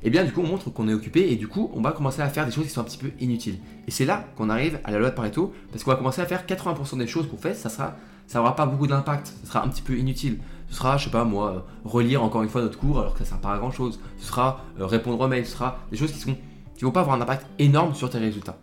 et 0.03 0.07
eh 0.07 0.09
bien 0.09 0.23
du 0.23 0.31
coup 0.31 0.41
on 0.41 0.47
montre 0.47 0.71
qu'on 0.71 0.87
est 0.87 0.93
occupé 0.95 1.31
et 1.31 1.35
du 1.35 1.47
coup 1.47 1.69
on 1.75 1.81
va 1.81 1.91
commencer 1.91 2.23
à 2.23 2.29
faire 2.29 2.47
des 2.47 2.51
choses 2.51 2.65
qui 2.65 2.71
sont 2.71 2.81
un 2.81 2.85
petit 2.85 2.97
peu 2.97 3.11
inutiles. 3.19 3.59
Et 3.87 3.91
c'est 3.91 4.05
là 4.05 4.25
qu'on 4.35 4.49
arrive 4.49 4.79
à 4.83 4.89
la 4.89 4.97
loi 4.97 5.11
de 5.11 5.15
Pareto 5.15 5.53
parce 5.71 5.83
qu'on 5.83 5.91
va 5.91 5.97
commencer 5.97 6.21
à 6.21 6.25
faire 6.25 6.45
80% 6.47 6.97
des 6.97 7.05
choses 7.05 7.29
qu'on 7.29 7.37
fait, 7.37 7.53
ça 7.53 7.69
sera 7.69 7.95
ça 8.25 8.39
n'aura 8.39 8.55
pas 8.55 8.65
beaucoup 8.65 8.87
d'impact, 8.87 9.27
ça 9.27 9.47
sera 9.47 9.65
un 9.65 9.67
petit 9.67 9.81
peu 9.81 9.97
inutile. 9.97 10.39
Ce 10.69 10.75
sera, 10.77 10.95
je 10.95 11.03
sais 11.03 11.09
pas 11.09 11.25
moi, 11.25 11.51
euh, 11.51 11.59
relire 11.83 12.23
encore 12.23 12.43
une 12.43 12.49
fois 12.49 12.61
notre 12.61 12.79
cours 12.79 12.99
alors 12.99 13.13
que 13.13 13.19
ça 13.19 13.31
sert 13.31 13.39
pas 13.39 13.53
à 13.53 13.57
grand 13.57 13.71
chose. 13.71 13.99
Ce 14.17 14.27
sera 14.27 14.63
euh, 14.79 14.85
répondre 14.85 15.19
aux 15.19 15.27
mails, 15.27 15.45
ce 15.45 15.51
sera 15.51 15.79
des 15.91 15.97
choses 15.97 16.11
qui 16.13 16.19
sont 16.19 16.37
qui 16.77 16.85
vont 16.85 16.91
pas 16.91 17.01
avoir 17.01 17.17
un 17.17 17.21
impact 17.21 17.45
énorme 17.59 17.93
sur 17.93 18.09
tes 18.09 18.17
résultats. 18.17 18.57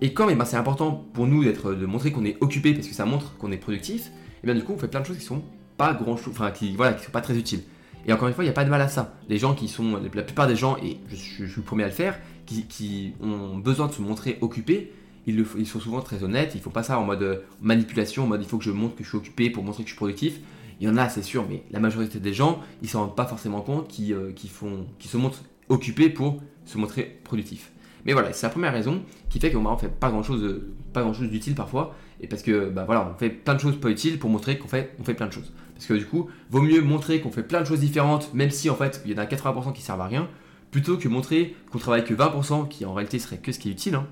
Et 0.00 0.12
comme 0.12 0.30
eh 0.30 0.34
ben, 0.34 0.44
c'est 0.44 0.56
important 0.56 1.06
pour 1.14 1.26
nous 1.26 1.44
d'être 1.44 1.72
de 1.72 1.86
montrer 1.86 2.12
qu'on 2.12 2.24
est 2.24 2.36
occupé 2.40 2.74
parce 2.74 2.88
que 2.88 2.94
ça 2.94 3.06
montre 3.06 3.36
qu'on 3.38 3.52
est 3.52 3.56
productif, 3.56 4.08
et 4.08 4.10
eh 4.42 4.46
bien 4.46 4.54
du 4.54 4.64
coup 4.64 4.72
on 4.74 4.78
fait 4.78 4.88
plein 4.88 5.00
de 5.00 5.06
choses 5.06 5.16
qui 5.16 5.24
sont 5.24 5.42
pas 5.76 5.94
grand 5.94 6.16
chose, 6.16 6.34
enfin 6.36 6.50
qui 6.50 6.74
voilà, 6.76 6.94
qui 6.94 7.04
sont 7.04 7.12
pas 7.12 7.20
très 7.20 7.38
utiles. 7.38 7.62
Et 8.06 8.12
encore 8.12 8.28
une 8.28 8.34
fois, 8.34 8.44
il 8.44 8.46
n'y 8.46 8.50
a 8.50 8.54
pas 8.54 8.64
de 8.64 8.70
mal 8.70 8.80
à 8.80 8.88
ça. 8.88 9.14
Les 9.28 9.38
gens 9.38 9.54
qui 9.54 9.68
sont, 9.68 9.98
la 10.14 10.22
plupart 10.22 10.46
des 10.46 10.56
gens, 10.56 10.76
et 10.78 10.98
je, 11.08 11.16
suis 11.16 11.44
le 11.56 11.62
premier 11.62 11.84
à 11.84 11.86
le 11.86 11.92
faire, 11.92 12.18
qui, 12.46 13.14
ont 13.20 13.56
besoin 13.56 13.88
de 13.88 13.92
se 13.92 14.02
montrer 14.02 14.38
occupés, 14.40 14.92
ils, 15.26 15.66
sont 15.66 15.80
souvent 15.80 16.00
très 16.00 16.22
honnêtes. 16.22 16.54
Ils 16.54 16.60
font 16.60 16.70
pas 16.70 16.82
ça 16.82 16.98
en 16.98 17.04
mode 17.04 17.22
euh, 17.22 17.38
manipulation, 17.62 18.24
en 18.24 18.26
mode 18.26 18.42
il 18.42 18.48
faut 18.48 18.58
que 18.58 18.64
je 18.64 18.70
montre 18.70 18.94
que 18.94 19.04
je 19.04 19.08
suis 19.08 19.16
occupé 19.16 19.48
pour 19.48 19.64
montrer 19.64 19.82
que 19.82 19.88
je 19.88 19.94
suis 19.94 19.98
productif. 19.98 20.40
Il 20.80 20.86
y 20.86 20.90
en 20.90 20.96
a, 20.96 21.08
c'est 21.08 21.22
sûr, 21.22 21.46
mais 21.48 21.62
la 21.70 21.80
majorité 21.80 22.18
des 22.18 22.34
gens, 22.34 22.60
ils 22.82 22.88
s'en 22.88 23.00
rendent 23.00 23.16
pas 23.16 23.24
forcément 23.24 23.62
compte, 23.62 23.88
qui, 23.88 24.12
euh, 24.12 24.32
se 24.36 25.16
montrent 25.16 25.42
occupés 25.68 26.10
pour 26.10 26.42
se 26.66 26.76
montrer 26.78 27.20
productifs. 27.24 27.70
Mais 28.04 28.12
voilà, 28.12 28.32
c'est 28.32 28.46
la 28.46 28.50
première 28.50 28.72
raison 28.72 29.02
qui 29.30 29.40
fait 29.40 29.50
qu'on 29.50 29.76
fait 29.76 29.88
pas 29.88 30.10
grand 30.10 30.22
chose, 30.22 30.62
pas 30.92 31.02
grand 31.02 31.14
chose 31.14 31.28
d'utile 31.28 31.54
parfois, 31.54 31.94
et 32.20 32.26
parce 32.26 32.42
que 32.42 32.68
bah 32.68 32.84
voilà, 32.84 33.10
on 33.14 33.18
fait 33.18 33.30
plein 33.30 33.54
de 33.54 33.60
choses 33.60 33.78
pas 33.80 33.90
utiles 33.90 34.18
pour 34.18 34.30
montrer 34.30 34.58
qu'on 34.58 34.68
fait, 34.68 34.94
on 35.00 35.04
fait 35.04 35.14
plein 35.14 35.26
de 35.26 35.32
choses. 35.32 35.52
Parce 35.74 35.86
que 35.86 35.94
du 35.94 36.06
coup, 36.06 36.28
vaut 36.50 36.60
mieux 36.60 36.82
montrer 36.82 37.20
qu'on 37.20 37.30
fait 37.30 37.42
plein 37.42 37.60
de 37.60 37.66
choses 37.66 37.80
différentes, 37.80 38.32
même 38.34 38.50
si 38.50 38.70
en 38.70 38.76
fait 38.76 39.02
il 39.04 39.12
y 39.12 39.14
en 39.14 39.18
a 39.18 39.24
80% 39.24 39.72
qui 39.72 39.82
servent 39.82 40.00
à 40.00 40.06
rien, 40.06 40.28
plutôt 40.70 40.96
que 40.96 41.08
montrer 41.08 41.56
qu'on 41.70 41.78
travaille 41.78 42.04
que 42.04 42.14
20%, 42.14 42.68
qui 42.68 42.84
en 42.84 42.94
réalité 42.94 43.18
serait 43.18 43.38
que 43.38 43.52
ce 43.52 43.58
qui 43.58 43.68
est 43.68 43.72
utile. 43.72 43.94
Hein. 43.94 44.06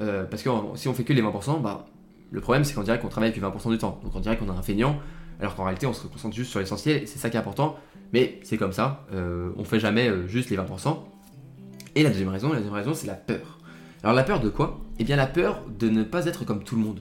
Euh, 0.00 0.24
parce 0.24 0.42
que 0.42 0.50
si 0.74 0.88
on 0.88 0.94
fait 0.94 1.04
que 1.04 1.12
les 1.12 1.22
20%, 1.22 1.60
bah, 1.60 1.86
le 2.30 2.40
problème 2.40 2.64
c'est 2.64 2.74
qu'on 2.74 2.82
dirait 2.82 2.98
qu'on 2.98 3.08
travaille 3.08 3.32
que 3.32 3.40
20% 3.40 3.70
du 3.70 3.78
temps. 3.78 4.00
Donc 4.02 4.14
on 4.14 4.20
dirait 4.20 4.36
qu'on 4.36 4.48
a 4.48 4.52
un 4.52 4.62
feignant, 4.62 4.98
alors 5.38 5.54
qu'en 5.54 5.64
réalité 5.64 5.86
on 5.86 5.92
se 5.92 6.06
concentre 6.06 6.34
juste 6.34 6.50
sur 6.50 6.60
l'essentiel, 6.60 7.06
c'est 7.06 7.18
ça 7.18 7.30
qui 7.30 7.36
est 7.36 7.40
important. 7.40 7.76
Mais 8.12 8.40
c'est 8.42 8.56
comme 8.56 8.72
ça, 8.72 9.06
euh, 9.12 9.50
on 9.56 9.64
fait 9.64 9.80
jamais 9.80 10.08
euh, 10.08 10.26
juste 10.26 10.50
les 10.50 10.56
20%. 10.56 10.98
Et 11.96 12.02
la 12.02 12.10
deuxième 12.10 12.28
raison, 12.28 12.48
la 12.50 12.56
deuxième 12.56 12.74
raison 12.74 12.94
c'est 12.94 13.06
la 13.06 13.14
peur. 13.14 13.58
Alors 14.02 14.14
la 14.14 14.24
peur 14.24 14.40
de 14.40 14.48
quoi? 14.48 14.80
Eh 14.98 15.04
bien 15.04 15.16
la 15.16 15.26
peur 15.26 15.62
de 15.78 15.88
ne 15.88 16.02
pas 16.02 16.26
être 16.26 16.44
comme 16.44 16.64
tout 16.64 16.76
le 16.76 16.82
monde. 16.82 17.00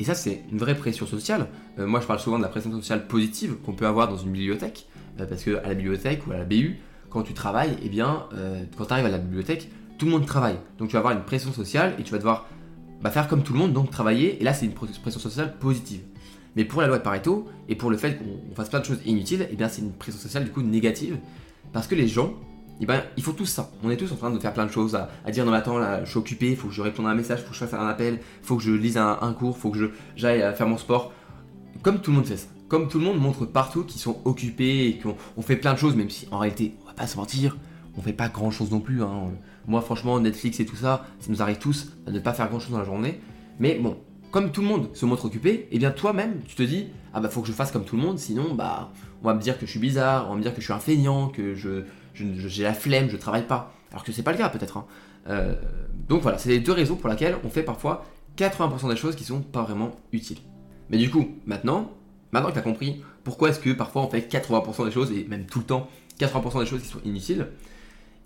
Et 0.00 0.04
ça, 0.04 0.14
c'est 0.14 0.42
une 0.50 0.58
vraie 0.58 0.74
pression 0.74 1.06
sociale. 1.06 1.46
Euh, 1.78 1.86
moi, 1.86 2.00
je 2.00 2.06
parle 2.06 2.18
souvent 2.18 2.38
de 2.38 2.42
la 2.42 2.48
pression 2.48 2.72
sociale 2.72 3.06
positive 3.06 3.56
qu'on 3.64 3.74
peut 3.74 3.86
avoir 3.86 4.08
dans 4.08 4.16
une 4.16 4.32
bibliothèque, 4.32 4.86
euh, 5.20 5.26
parce 5.26 5.44
qu'à 5.44 5.62
la 5.62 5.74
bibliothèque 5.74 6.26
ou 6.26 6.32
à 6.32 6.36
la 6.36 6.44
BU, 6.44 6.78
quand 7.10 7.22
tu 7.22 7.32
travailles, 7.32 7.76
eh 7.82 7.88
bien, 7.88 8.24
euh, 8.34 8.64
quand 8.76 8.86
tu 8.86 8.92
arrives 8.92 9.06
à 9.06 9.10
la 9.10 9.18
bibliothèque, 9.18 9.70
tout 9.98 10.06
le 10.06 10.12
monde 10.12 10.26
travaille. 10.26 10.56
Donc 10.78 10.88
tu 10.88 10.94
vas 10.94 10.98
avoir 10.98 11.14
une 11.14 11.22
pression 11.22 11.52
sociale 11.52 11.94
et 11.98 12.02
tu 12.02 12.10
vas 12.10 12.18
devoir 12.18 12.48
bah, 13.02 13.10
faire 13.10 13.28
comme 13.28 13.44
tout 13.44 13.52
le 13.52 13.60
monde, 13.60 13.72
donc 13.72 13.90
travailler. 13.90 14.40
Et 14.40 14.44
là, 14.44 14.52
c'est 14.52 14.66
une 14.66 14.72
pression 14.72 15.20
sociale 15.20 15.54
positive. 15.60 16.00
Mais 16.56 16.64
pour 16.64 16.80
la 16.80 16.88
loi 16.88 16.98
de 16.98 17.02
Pareto 17.02 17.48
et 17.68 17.76
pour 17.76 17.90
le 17.90 17.96
fait 17.96 18.18
qu'on 18.18 18.54
fasse 18.56 18.68
plein 18.68 18.80
de 18.80 18.84
choses 18.84 19.00
inutiles, 19.04 19.46
eh 19.50 19.54
bien, 19.54 19.68
c'est 19.68 19.82
une 19.82 19.92
pression 19.92 20.20
sociale 20.20 20.44
du 20.44 20.50
coup 20.50 20.62
négative, 20.62 21.18
parce 21.72 21.86
que 21.86 21.94
les 21.94 22.08
gens 22.08 22.34
eh 22.80 22.86
ben, 22.86 23.02
il 23.16 23.22
faut 23.22 23.32
tout 23.32 23.46
ça. 23.46 23.70
On 23.82 23.90
est 23.90 23.96
tous 23.96 24.10
en 24.12 24.16
train 24.16 24.30
de 24.30 24.38
faire 24.38 24.52
plein 24.52 24.66
de 24.66 24.70
choses, 24.70 24.96
à, 24.96 25.30
dire 25.30 25.44
non 25.44 25.52
mais 25.52 25.58
attends 25.58 25.78
là, 25.78 26.04
je 26.04 26.10
suis 26.10 26.18
occupé, 26.18 26.50
il 26.50 26.56
faut 26.56 26.68
que 26.68 26.74
je 26.74 26.82
réponde 26.82 27.06
à 27.06 27.10
un 27.10 27.14
message, 27.14 27.40
il 27.40 27.44
faut 27.44 27.50
que 27.50 27.54
je 27.54 27.64
fasse 27.64 27.74
un 27.74 27.86
appel, 27.86 28.20
il 28.42 28.46
faut 28.46 28.56
que 28.56 28.62
je 28.62 28.72
lise 28.72 28.96
un, 28.96 29.34
cours, 29.38 29.54
il 29.56 29.60
faut 29.60 29.70
que 29.70 29.92
j'aille 30.16 30.40
faire 30.56 30.66
mon 30.66 30.78
sport. 30.78 31.12
Comme 31.82 32.00
tout 32.00 32.10
le 32.10 32.16
monde 32.16 32.26
fait 32.26 32.36
ça. 32.36 32.48
Comme 32.68 32.88
tout 32.88 32.98
le 32.98 33.04
monde 33.04 33.20
montre 33.20 33.44
partout 33.46 33.84
qu'ils 33.84 34.00
sont 34.00 34.20
occupés 34.24 34.88
et 34.88 34.98
qu'on 34.98 35.42
fait 35.42 35.56
plein 35.56 35.74
de 35.74 35.78
choses, 35.78 35.94
même 35.94 36.10
si 36.10 36.26
en 36.30 36.38
réalité, 36.38 36.74
on 36.82 36.86
va 36.86 36.94
pas 36.94 37.06
se 37.06 37.16
mentir, 37.16 37.56
on 37.96 38.02
fait 38.02 38.12
pas 38.12 38.28
grand 38.28 38.50
chose 38.50 38.70
non 38.70 38.80
plus. 38.80 39.02
Hein. 39.02 39.32
Moi 39.66 39.80
franchement, 39.80 40.18
Netflix 40.18 40.60
et 40.60 40.66
tout 40.66 40.76
ça, 40.76 41.06
ça 41.20 41.30
nous 41.30 41.42
arrive 41.42 41.58
tous 41.58 41.92
à 42.06 42.10
ne 42.10 42.18
pas 42.18 42.32
faire 42.32 42.48
grand 42.48 42.58
chose 42.58 42.72
dans 42.72 42.78
la 42.78 42.84
journée. 42.84 43.20
Mais 43.60 43.78
bon, 43.78 43.98
comme 44.30 44.50
tout 44.50 44.62
le 44.62 44.66
monde 44.66 44.88
se 44.94 45.06
montre 45.06 45.26
occupé, 45.26 45.50
et 45.50 45.68
eh 45.72 45.78
bien 45.78 45.90
toi-même, 45.90 46.40
tu 46.46 46.56
te 46.56 46.62
dis, 46.62 46.88
ah 47.12 47.20
bah 47.20 47.28
faut 47.28 47.40
que 47.40 47.46
je 47.46 47.52
fasse 47.52 47.70
comme 47.70 47.84
tout 47.84 47.96
le 47.96 48.02
monde, 48.02 48.18
sinon 48.18 48.54
bah 48.54 48.90
on 49.22 49.26
va 49.28 49.34
me 49.34 49.40
dire 49.40 49.58
que 49.58 49.66
je 49.66 49.70
suis 49.70 49.80
bizarre, 49.80 50.26
on 50.26 50.30
va 50.30 50.36
me 50.36 50.42
dire 50.42 50.52
que 50.54 50.60
je 50.60 50.64
suis 50.64 50.72
un 50.72 50.80
feignant, 50.80 51.28
que 51.28 51.54
je 51.54 51.84
j'ai 52.14 52.62
la 52.62 52.74
flemme, 52.74 53.10
je 53.10 53.16
travaille 53.16 53.46
pas. 53.46 53.74
Alors 53.90 54.04
que 54.04 54.12
c'est 54.12 54.22
pas 54.22 54.32
le 54.32 54.38
cas 54.38 54.48
peut-être. 54.48 54.76
Hein. 54.76 54.86
Euh, 55.28 55.54
donc 56.08 56.22
voilà, 56.22 56.38
c'est 56.38 56.48
les 56.48 56.60
deux 56.60 56.72
raisons 56.72 56.96
pour 56.96 57.08
lesquelles 57.08 57.36
on 57.44 57.48
fait 57.48 57.62
parfois 57.62 58.04
80% 58.36 58.88
des 58.88 58.96
choses 58.96 59.16
qui 59.16 59.24
sont 59.24 59.40
pas 59.40 59.62
vraiment 59.62 59.96
utiles. 60.12 60.38
Mais 60.90 60.98
du 60.98 61.10
coup, 61.10 61.28
maintenant, 61.46 61.92
maintenant 62.32 62.48
que 62.50 62.54
tu 62.54 62.58
as 62.58 62.62
compris 62.62 63.02
pourquoi 63.22 63.50
est-ce 63.50 63.60
que 63.60 63.70
parfois 63.70 64.02
on 64.02 64.08
fait 64.08 64.20
80% 64.20 64.84
des 64.84 64.90
choses, 64.90 65.12
et 65.12 65.24
même 65.24 65.46
tout 65.46 65.60
le 65.60 65.64
temps 65.64 65.88
80% 66.20 66.60
des 66.60 66.66
choses 66.66 66.82
qui 66.82 66.88
sont 66.88 67.00
inutiles, 67.04 67.48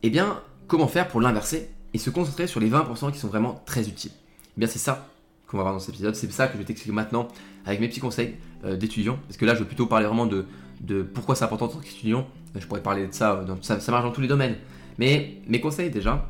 eh 0.02 0.11
bien, 0.11 0.40
comment 0.66 0.88
faire 0.88 1.09
pour 1.09 1.21
l'inverser 1.21 1.71
et 1.95 1.99
se 1.99 2.11
concentrer 2.11 2.47
sur 2.47 2.61
les 2.61 2.68
20% 2.68 3.12
qui 3.12 3.18
sont 3.18 3.28
vraiment 3.28 3.62
très 3.64 3.88
utiles? 3.88 4.12
Eh 4.57 4.61
bien, 4.61 4.68
c'est 4.68 4.78
ça 4.78 5.09
qu'on 5.47 5.57
va 5.57 5.62
voir 5.62 5.75
dans 5.75 5.80
cet 5.80 5.95
épisode, 5.95 6.14
c'est 6.14 6.30
ça 6.30 6.47
que 6.47 6.54
je 6.54 6.59
vais 6.59 6.64
t'expliquer 6.64 6.95
maintenant 6.95 7.28
avec 7.64 7.80
mes 7.80 7.88
petits 7.88 8.00
conseils 8.00 8.35
euh, 8.64 8.76
d'étudiants, 8.76 9.18
parce 9.26 9.37
que 9.37 9.47
là, 9.47 9.54
je 9.54 9.61
vais 9.61 9.66
plutôt 9.66 9.87
parler 9.87 10.07
vraiment 10.07 10.26
de, 10.26 10.47
de 10.80 11.02
pourquoi 11.02 11.35
c'est 11.35 11.45
important 11.45 11.66
en 11.66 11.68
tant 11.68 11.78
qu'étudiant. 11.78 12.26
Je 12.54 12.66
pourrais 12.66 12.82
parler 12.82 13.06
de 13.06 13.12
ça, 13.12 13.44
ça, 13.62 13.80
ça, 13.80 13.92
marche 13.92 14.04
dans 14.04 14.12
tous 14.12 14.20
les 14.20 14.28
domaines. 14.28 14.56
Mais 14.98 15.40
mes 15.46 15.60
conseils 15.60 15.90
déjà, 15.90 16.26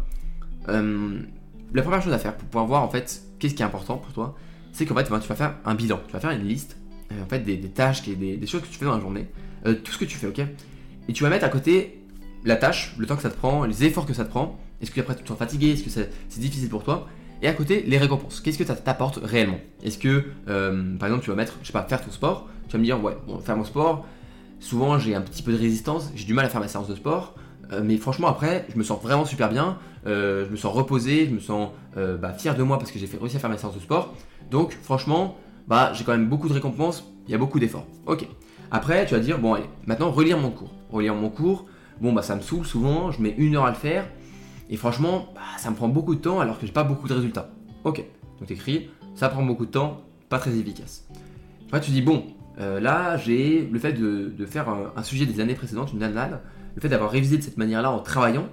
euh, 0.68 1.20
la 1.72 1.82
première 1.82 2.02
chose 2.02 2.12
à 2.12 2.18
faire 2.18 2.37
pour 2.37 2.48
pouvoir 2.48 2.66
voir 2.66 2.82
en 2.82 2.88
fait 2.88 3.22
qu'est-ce 3.38 3.54
qui 3.54 3.62
est 3.62 3.66
important 3.66 3.96
pour 3.96 4.12
toi, 4.12 4.37
c'est 4.72 4.87
qu'en 4.87 4.94
fait 4.94 5.04
tu 5.04 5.10
vas 5.10 5.20
faire 5.20 5.54
un 5.64 5.75
bilan, 5.75 6.00
tu 6.06 6.12
vas 6.12 6.20
faire 6.20 6.30
une 6.30 6.46
liste 6.46 6.76
euh, 7.12 7.22
en 7.22 7.26
fait 7.26 7.40
des, 7.40 7.58
tâches, 7.60 8.02
des, 8.02 8.14
des, 8.14 8.46
choses 8.46 8.62
que 8.62 8.66
tu 8.66 8.78
fais 8.78 8.84
dans 8.84 8.94
la 8.94 9.00
journée, 9.00 9.26
euh, 9.66 9.75
tout 9.75 9.92
ce 9.92 9.98
que 9.98 10.04
tu 10.04 10.16
fais, 10.16 10.26
ok? 10.26 10.40
Et 11.08 11.12
tu 11.12 11.22
vas 11.22 11.30
mettre 11.30 11.44
à 11.44 11.48
côté 11.48 12.04
la 12.44 12.56
tâche, 12.56 12.94
le 12.98 13.06
temps 13.06 13.16
que 13.16 13.22
ça 13.22 13.30
te 13.30 13.37
prend, 13.37 13.64
les 13.64 13.84
efforts 13.84 14.06
que 14.06 14.14
ça 14.14 14.25
te 14.25 14.30
prend, 14.30 14.58
est-ce 14.80 14.90
que 14.90 15.00
après 15.00 15.16
tu 15.16 15.22
te 15.22 15.28
sens 15.28 15.38
fatigué, 15.38 15.72
est-ce 15.72 15.84
que 15.84 15.90
c'est 15.90 16.40
difficile 16.40 16.68
pour 16.68 16.84
toi? 16.84 17.08
Et 17.40 17.46
à 17.46 17.52
côté, 17.52 17.84
les 17.87 17.98
récompenses. 17.98 18.40
Qu'est-ce 18.40 18.58
que 18.58 18.64
ça 18.64 18.75
t'apporte 18.75 19.20
réellement? 19.22 19.60
Est-ce 19.84 19.96
que, 19.96 20.25
par 20.44 21.08
exemple, 21.08 21.22
tu 21.22 21.30
vas 21.30 21.37
mettre, 21.37 21.54
je 21.62 21.68
sais 21.68 21.72
pas, 21.72 21.84
faire 21.84 22.04
ton 22.04 22.10
sport, 22.10 22.48
tu 22.66 22.72
vas 22.72 22.78
me 22.78 22.84
dire, 22.84 23.02
ouais, 23.02 23.16
bon, 23.26 23.38
faire 23.38 23.56
mon 23.56 23.64
sport, 23.64 24.06
souvent 24.61 24.99
j'ai 24.99 25.15
un 25.15 25.21
petit 25.21 25.43
peu 25.43 25.53
de 25.53 25.59
résistance, 25.59 26.11
j'ai 26.15 26.25
du 26.25 26.35
mal 26.35 26.45
à 26.45 26.49
faire 26.49 26.61
ma 26.61 26.69
séance 26.69 26.88
de 26.88 26.95
sport. 26.95 27.35
Euh, 27.73 27.83
mais 27.85 27.97
franchement, 27.97 28.29
après, 28.29 28.67
je 28.73 28.79
me 28.79 28.83
sens 28.83 29.00
vraiment 29.03 29.25
super 29.25 29.50
bien. 29.50 29.79
Euh, 30.07 30.47
je 30.47 30.50
me 30.50 30.57
sens 30.57 30.73
reposé, 30.73 31.27
je 31.27 31.35
me 31.35 31.41
sens 31.41 31.71
euh, 31.97 32.17
bah, 32.17 32.33
fier 32.33 32.57
de 32.57 32.62
moi 32.62 32.79
parce 32.79 32.91
que 32.91 32.99
j'ai 32.99 33.07
réussi 33.07 33.37
à 33.37 33.41
faire 33.41 33.50
ma 33.50 33.59
séance 33.59 33.75
de 33.75 33.81
sport. 33.81 34.15
Donc, 34.50 34.77
franchement, 34.83 35.37
bah, 35.67 35.93
j'ai 35.95 36.05
quand 36.05 36.12
même 36.12 36.29
beaucoup 36.29 36.49
de 36.49 36.55
récompenses, 36.55 37.05
il 37.27 37.33
y 37.33 37.35
a 37.35 37.38
beaucoup 37.38 37.59
d'efforts. 37.59 37.87
Ok. 38.07 38.27
Après, 38.71 39.07
tu 39.07 39.15
vas 39.15 39.21
dire, 39.21 39.38
bon, 39.38 39.55
allez, 39.55 39.67
maintenant, 39.87 40.11
relire 40.11 40.38
mon 40.38 40.50
cours. 40.50 40.73
Relire 40.91 41.15
mon 41.15 41.29
cours, 41.29 41.67
bon, 42.00 42.12
bah, 42.12 42.23
ça 42.23 42.37
me 42.37 42.41
saoule 42.41 42.65
souvent, 42.65 43.11
je 43.11 43.21
mets 43.21 43.35
une 43.37 43.57
heure 43.57 43.67
à 43.67 43.71
le 43.71 43.77
faire. 43.77 44.09
Et 44.71 44.77
franchement, 44.77 45.29
bah, 45.35 45.41
ça 45.59 45.71
me 45.71 45.77
prend 45.77 45.88
beaucoup 45.88 46.15
de 46.15 46.21
temps 46.21 46.41
alors 46.41 46.59
que 46.59 46.67
j'ai 46.67 46.73
pas 46.73 46.85
beaucoup 46.85 47.09
de 47.09 47.15
résultats. 47.15 47.50
Ok. 47.85 48.05
Donc, 48.41 48.50
écris, 48.50 48.91
ça 49.15 49.29
prend 49.29 49.43
beaucoup 49.43 49.67
de 49.67 49.71
temps, 49.71 50.03
pas 50.29 50.38
très 50.38 50.57
efficace. 50.57 51.07
Après, 51.67 51.81
tu 51.81 51.91
dis, 51.91 52.03
bon, 52.03 52.25
euh, 52.61 52.81
là, 52.81 53.17
j'ai 53.17 53.69
le 53.71 53.79
fait 53.79 53.93
de, 53.93 54.47
faire 54.47 54.69
un, 54.69 55.03
sujet 55.03 55.27
des 55.27 55.41
années 55.41 55.55
précédentes, 55.55 55.93
une 55.93 56.03
annale. 56.03 56.41
le 56.75 56.81
fait 56.81 56.88
d'avoir 56.88 57.11
révisé 57.11 57.37
de 57.37 57.43
cette 57.43 57.57
manière-là 57.57 57.91
en 57.91 58.00
travaillant, 58.00 58.49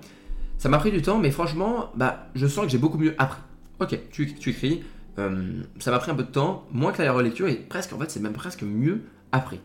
ça 0.58 0.70
m'a 0.70 0.78
pris 0.78 0.92
du 0.92 1.02
temps, 1.02 1.18
mais 1.18 1.32
franchement, 1.32 1.92
bah, 1.96 2.30
je 2.36 2.48
sens 2.48 2.66
que 2.66 2.72
j'ai 2.72 2.78
beaucoup 2.78 2.98
mieux 2.98 3.16
appris. 3.18 3.42
Ok, 3.80 4.00
tu, 4.12 4.36
écris, 4.46 4.84
euh, 5.20 5.62
ça 5.80 5.92
m'a 5.92 6.00
pris 6.00 6.12
un 6.12 6.16
peu 6.16 6.24
de 6.24 6.32
temps, 6.32 6.66
moins 6.72 6.92
que 6.92 7.02
la 7.02 7.12
relecture, 7.12 7.48
et 7.48 7.56
presque, 7.56 7.94
en 7.94 8.00
fait, 8.00 8.10
c'est 8.10 8.22
même 8.22 8.34
presque 8.34 8.64
mieux 8.64 9.02
appris. 9.32 9.60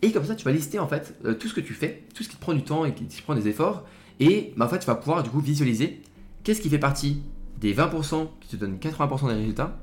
Et 0.00 0.10
comme 0.10 0.24
ça, 0.24 0.34
tu 0.34 0.44
vas 0.44 0.50
lister 0.50 0.80
en 0.80 0.88
fait 0.88 1.14
euh, 1.24 1.34
tout 1.34 1.46
ce 1.46 1.54
que 1.54 1.60
tu 1.60 1.74
fais, 1.74 2.02
tout 2.14 2.24
ce 2.24 2.28
qui 2.28 2.34
te 2.34 2.40
prend 2.40 2.54
du 2.54 2.64
temps 2.64 2.84
et 2.84 2.92
qui 2.92 3.04
te 3.04 3.22
prend 3.22 3.34
des 3.34 3.46
efforts, 3.46 3.86
et 4.18 4.52
bah, 4.56 4.64
en 4.64 4.68
fait, 4.68 4.80
tu 4.80 4.86
vas 4.86 4.94
pouvoir 4.94 5.22
du 5.22 5.30
coup 5.30 5.40
visualiser 5.40 6.02
qu'est-ce 6.42 6.60
qui 6.60 6.68
fait 6.68 6.78
partie 6.78 7.22
des 7.60 7.74
20% 7.74 8.28
qui 8.40 8.48
te 8.48 8.56
donnent 8.56 8.78
80% 8.78 9.28
des 9.28 9.34
résultats, 9.34 9.78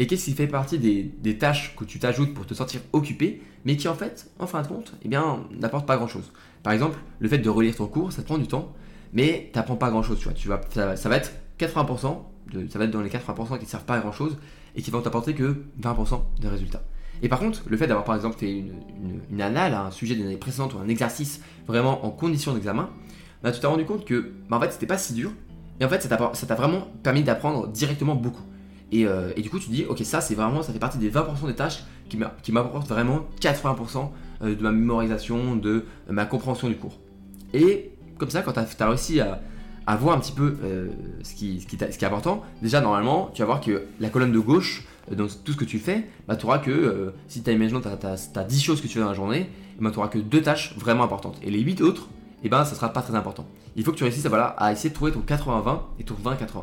et 0.00 0.06
qu'est-ce 0.06 0.24
qui 0.24 0.32
fait 0.32 0.46
partie 0.46 0.78
des, 0.78 1.38
tâches 1.38 1.76
que 1.76 1.84
tu 1.84 1.98
t'ajoutes 1.98 2.32
pour 2.32 2.46
te 2.46 2.54
sentir 2.54 2.80
occupé, 2.94 3.42
mais 3.66 3.76
qui 3.76 3.86
en 3.86 3.94
fait, 3.94 4.30
en 4.38 4.46
fin 4.46 4.62
de 4.62 4.66
compte, 4.66 4.94
eh 5.02 5.08
bien, 5.08 5.44
n'apportent 5.50 5.86
pas 5.86 5.98
grand-chose. 5.98 6.32
Par 6.62 6.72
exemple, 6.72 6.98
le 7.18 7.28
fait 7.28 7.36
de 7.36 7.50
relire 7.50 7.76
ton 7.76 7.86
cours, 7.86 8.10
ça 8.10 8.22
te 8.22 8.26
prend 8.26 8.38
du 8.38 8.48
temps, 8.48 8.72
mais 9.12 9.50
tu 9.52 9.58
n'apprends 9.58 9.76
pas 9.76 9.90
grand-chose, 9.90 10.18
tu 10.18 10.24
vois. 10.24 10.32
Tu 10.32 10.48
vas, 10.48 10.62
ça, 10.96 11.08
va 11.10 11.16
être 11.16 11.32
80%, 11.58 12.16
de, 12.50 12.66
ça 12.68 12.78
va 12.78 12.86
être 12.86 12.90
dans 12.90 13.02
les 13.02 13.10
80% 13.10 13.58
qui 13.58 13.64
ne 13.66 13.68
servent 13.68 13.84
pas 13.84 13.96
à 13.96 14.00
grand-chose, 14.00 14.38
et 14.74 14.80
qui 14.80 14.90
vont 14.90 15.02
t'apporter 15.02 15.34
que 15.34 15.64
20% 15.82 16.18
de 16.40 16.48
résultats. 16.48 16.82
Et 17.22 17.28
par 17.28 17.38
contre, 17.38 17.64
le 17.66 17.76
fait 17.76 17.86
d'avoir 17.86 18.06
par 18.06 18.16
exemple 18.16 18.38
fait 18.38 18.50
une, 18.50 19.42
annale 19.42 19.74
à 19.74 19.84
un 19.84 19.90
sujet 19.90 20.14
d'une 20.14 20.24
année 20.24 20.38
précédente 20.38 20.72
ou 20.72 20.78
un 20.78 20.88
exercice 20.88 21.42
vraiment 21.66 22.06
en 22.06 22.10
condition 22.10 22.54
d'examen, 22.54 22.88
bah, 23.42 23.52
tu 23.52 23.60
t'es 23.60 23.66
rendu 23.66 23.84
compte 23.84 24.06
que 24.06 24.32
bah, 24.48 24.56
en 24.56 24.60
fait 24.60 24.72
c'était 24.72 24.86
pas 24.86 24.96
si 24.96 25.12
dur, 25.12 25.30
et 25.78 25.84
en 25.84 25.90
fait 25.90 26.00
ça 26.00 26.08
t'a 26.46 26.54
vraiment 26.54 26.88
permis 27.02 27.22
d'apprendre 27.22 27.68
directement 27.68 28.14
beaucoup. 28.14 28.44
Euh, 28.94 29.32
et, 29.36 29.42
du 29.42 29.50
coup, 29.50 29.58
tu 29.58 29.70
dis, 29.70 29.84
ok, 29.88 30.00
ça, 30.04 30.20
c'est 30.20 30.34
vraiment, 30.34 30.62
ça 30.62 30.72
fait 30.72 30.78
partie 30.78 30.98
des 30.98 31.10
20% 31.10 31.46
des 31.46 31.54
tâches 31.54 31.84
qui 32.08 32.52
m'apportent 32.52 32.88
vraiment 32.88 33.28
80% 33.40 34.10
euh, 34.42 34.54
de 34.54 34.62
ma 34.62 34.72
mémorisation, 34.72 35.54
de 35.56 35.70
euh, 35.70 35.82
ma 36.08 36.24
compréhension 36.26 36.68
du 36.68 36.76
cours. 36.76 36.98
Et 37.54 37.92
comme 38.18 38.30
ça, 38.30 38.42
quand 38.42 38.52
tu 38.52 38.58
as, 38.82 38.88
réussi 38.88 39.20
à, 39.20 39.40
voir 39.96 40.16
un 40.16 40.20
petit 40.20 40.32
peu 40.32 40.56
ce, 41.22 41.34
qui, 41.34 41.66
est 41.80 42.04
important, 42.04 42.42
déjà, 42.62 42.80
normalement, 42.80 43.30
tu 43.34 43.42
vas 43.42 43.46
voir 43.46 43.60
que 43.60 43.84
la 43.98 44.08
colonne 44.08 44.32
de 44.32 44.38
gauche, 44.38 44.86
dans 45.10 45.26
tout 45.26 45.52
ce 45.52 45.56
que 45.56 45.64
tu 45.64 45.78
fais, 45.78 46.06
bah, 46.28 46.36
tu 46.36 46.46
auras 46.46 46.58
que, 46.58 47.12
si 47.28 47.42
tu 47.42 47.50
as, 47.50 47.52
imaginons, 47.52 47.80
tu 47.80 47.88
as, 47.88 48.44
10 48.44 48.62
choses 48.62 48.80
que 48.80 48.86
tu 48.86 48.94
fais 48.94 49.00
dans 49.00 49.08
la 49.08 49.14
journée, 49.14 49.48
bah, 49.80 49.90
tu 49.90 49.98
auras 49.98 50.08
que 50.08 50.18
deux 50.18 50.42
tâches 50.42 50.76
vraiment 50.76 51.02
importantes. 51.02 51.38
Et 51.42 51.50
les 51.50 51.60
8 51.60 51.80
autres, 51.80 52.08
eh 52.44 52.48
ben, 52.48 52.64
ça 52.64 52.74
sera 52.74 52.92
pas 52.92 53.02
très 53.02 53.14
important. 53.14 53.46
Il 53.74 53.84
faut 53.84 53.92
que 53.92 53.96
tu 53.96 54.04
réussisses 54.04 54.26
voilà, 54.26 54.48
à 54.58 54.70
essayer 54.70 54.90
de 54.90 54.94
trouver 54.94 55.12
ton 55.12 55.20
80-20 55.20 55.78
et 55.98 56.04
ton 56.04 56.14
20-80. 56.14 56.62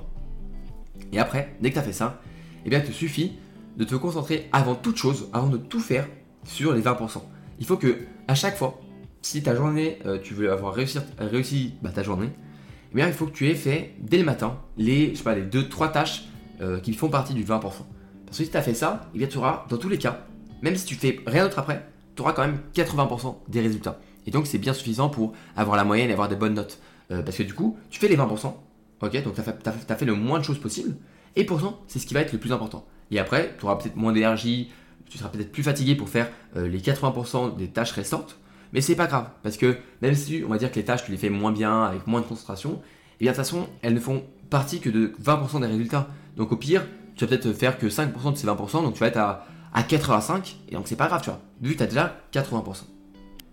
Et 1.11 1.19
après, 1.19 1.55
dès 1.61 1.69
que 1.69 1.75
tu 1.75 1.79
as 1.79 1.83
fait 1.83 1.93
ça, 1.93 2.21
eh 2.65 2.69
bien, 2.69 2.79
il 2.79 2.85
te 2.85 2.91
suffit 2.91 3.33
de 3.77 3.83
te 3.83 3.95
concentrer 3.95 4.49
avant 4.51 4.75
toute 4.75 4.97
chose, 4.97 5.29
avant 5.33 5.47
de 5.47 5.57
tout 5.57 5.79
faire, 5.79 6.07
sur 6.43 6.73
les 6.73 6.81
20%. 6.81 7.21
Il 7.59 7.65
faut 7.65 7.77
que, 7.77 7.97
à 8.27 8.35
chaque 8.35 8.57
fois, 8.57 8.79
si 9.21 9.43
ta 9.43 9.55
journée, 9.55 9.99
euh, 10.05 10.19
tu 10.21 10.33
veux 10.33 10.51
avoir 10.51 10.73
réussi, 10.73 11.73
bah, 11.81 11.91
ta 11.93 12.03
journée, 12.03 12.29
eh 12.91 12.95
bien, 12.95 13.07
il 13.07 13.13
faut 13.13 13.25
que 13.25 13.31
tu 13.31 13.49
aies 13.49 13.55
fait 13.55 13.93
dès 13.99 14.17
le 14.17 14.23
matin 14.23 14.57
les, 14.77 15.11
je 15.11 15.15
sais 15.15 15.23
pas, 15.23 15.35
les 15.35 15.43
2-3 15.43 15.91
tâches 15.91 16.25
euh, 16.61 16.79
qui 16.79 16.93
font 16.93 17.09
partie 17.09 17.33
du 17.33 17.43
20%. 17.43 17.61
Parce 17.61 18.37
que 18.37 18.43
si 18.43 18.49
tu 18.49 18.57
as 18.57 18.61
fait 18.61 18.73
ça, 18.73 19.09
eh 19.13 19.17
bien, 19.17 19.27
tu 19.27 19.37
auras, 19.37 19.65
dans 19.69 19.77
tous 19.77 19.89
les 19.89 19.97
cas, 19.97 20.25
même 20.61 20.75
si 20.75 20.85
tu 20.85 20.95
fais 20.95 21.19
rien 21.25 21.43
d'autre 21.43 21.59
après, 21.59 21.85
tu 22.15 22.21
auras 22.21 22.33
quand 22.33 22.45
même 22.45 22.59
80% 22.73 23.35
des 23.47 23.61
résultats. 23.61 23.99
Et 24.25 24.31
donc, 24.31 24.47
c'est 24.47 24.57
bien 24.57 24.73
suffisant 24.73 25.09
pour 25.09 25.33
avoir 25.55 25.77
la 25.77 25.83
moyenne 25.83 26.09
et 26.09 26.13
avoir 26.13 26.27
des 26.27 26.35
bonnes 26.35 26.55
notes. 26.55 26.79
Euh, 27.11 27.21
parce 27.21 27.37
que 27.37 27.43
du 27.43 27.53
coup, 27.53 27.77
tu 27.89 27.99
fais 27.99 28.07
les 28.07 28.17
20%, 28.17 28.53
ok, 29.01 29.23
donc 29.23 29.35
tu 29.35 29.41
as, 29.41 29.95
fait 29.95 30.05
le 30.05 30.15
moins 30.15 30.39
de 30.39 30.43
choses 30.43 30.59
possible, 30.59 30.95
et 31.35 31.45
pourtant, 31.45 31.79
c'est 31.87 31.99
ce 31.99 32.05
qui 32.05 32.13
va 32.13 32.21
être 32.21 32.33
le 32.33 32.39
plus 32.39 32.51
important. 32.51 32.85
Et 33.11 33.19
après, 33.19 33.55
tu 33.59 33.65
auras 33.65 33.75
peut-être 33.75 33.95
moins 33.95 34.11
d'énergie, 34.11 34.71
tu 35.09 35.17
seras 35.17 35.29
peut-être 35.29 35.51
plus 35.51 35.63
fatigué 35.63 35.95
pour 35.95 36.09
faire 36.09 36.29
euh, 36.55 36.67
les 36.67 36.79
80% 36.79 37.55
des 37.55 37.67
tâches 37.67 37.91
restantes, 37.91 38.37
mais 38.73 38.81
c'est 38.81 38.95
pas 38.95 39.07
grave, 39.07 39.29
parce 39.43 39.57
que 39.57 39.77
même 40.01 40.15
si 40.15 40.43
on 40.45 40.49
va 40.49 40.57
dire 40.57 40.71
que 40.71 40.75
les 40.75 40.85
tâches, 40.85 41.05
tu 41.05 41.11
les 41.11 41.17
fais 41.17 41.29
moins 41.29 41.51
bien, 41.51 41.83
avec 41.83 42.07
moins 42.07 42.21
de 42.21 42.25
concentration, 42.25 42.71
et 42.73 42.75
eh 43.21 43.25
bien 43.25 43.31
de 43.31 43.37
toute 43.37 43.45
façon, 43.45 43.67
elles 43.81 43.93
ne 43.93 43.99
font 43.99 44.23
partie 44.49 44.79
que 44.79 44.89
de 44.89 45.13
20% 45.23 45.61
des 45.61 45.67
résultats. 45.67 46.07
Donc 46.35 46.51
au 46.51 46.55
pire, 46.55 46.85
tu 47.15 47.25
vas 47.25 47.29
peut-être 47.29 47.51
faire 47.53 47.79
que 47.79 47.87
5% 47.87 48.33
de 48.33 48.37
ces 48.37 48.45
20%, 48.45 48.83
donc 48.83 48.93
tu 48.93 48.99
vas 48.99 49.07
être 49.07 49.17
à, 49.17 49.47
à 49.73 49.83
85, 49.83 50.57
et 50.69 50.75
donc 50.75 50.87
c'est 50.87 50.95
pas 50.95 51.07
grave, 51.07 51.21
tu 51.21 51.29
vois, 51.29 51.41
vu 51.61 51.73
que 51.73 51.77
tu 51.77 51.83
as 51.83 51.87
déjà 51.87 52.15
80%. 52.33 52.83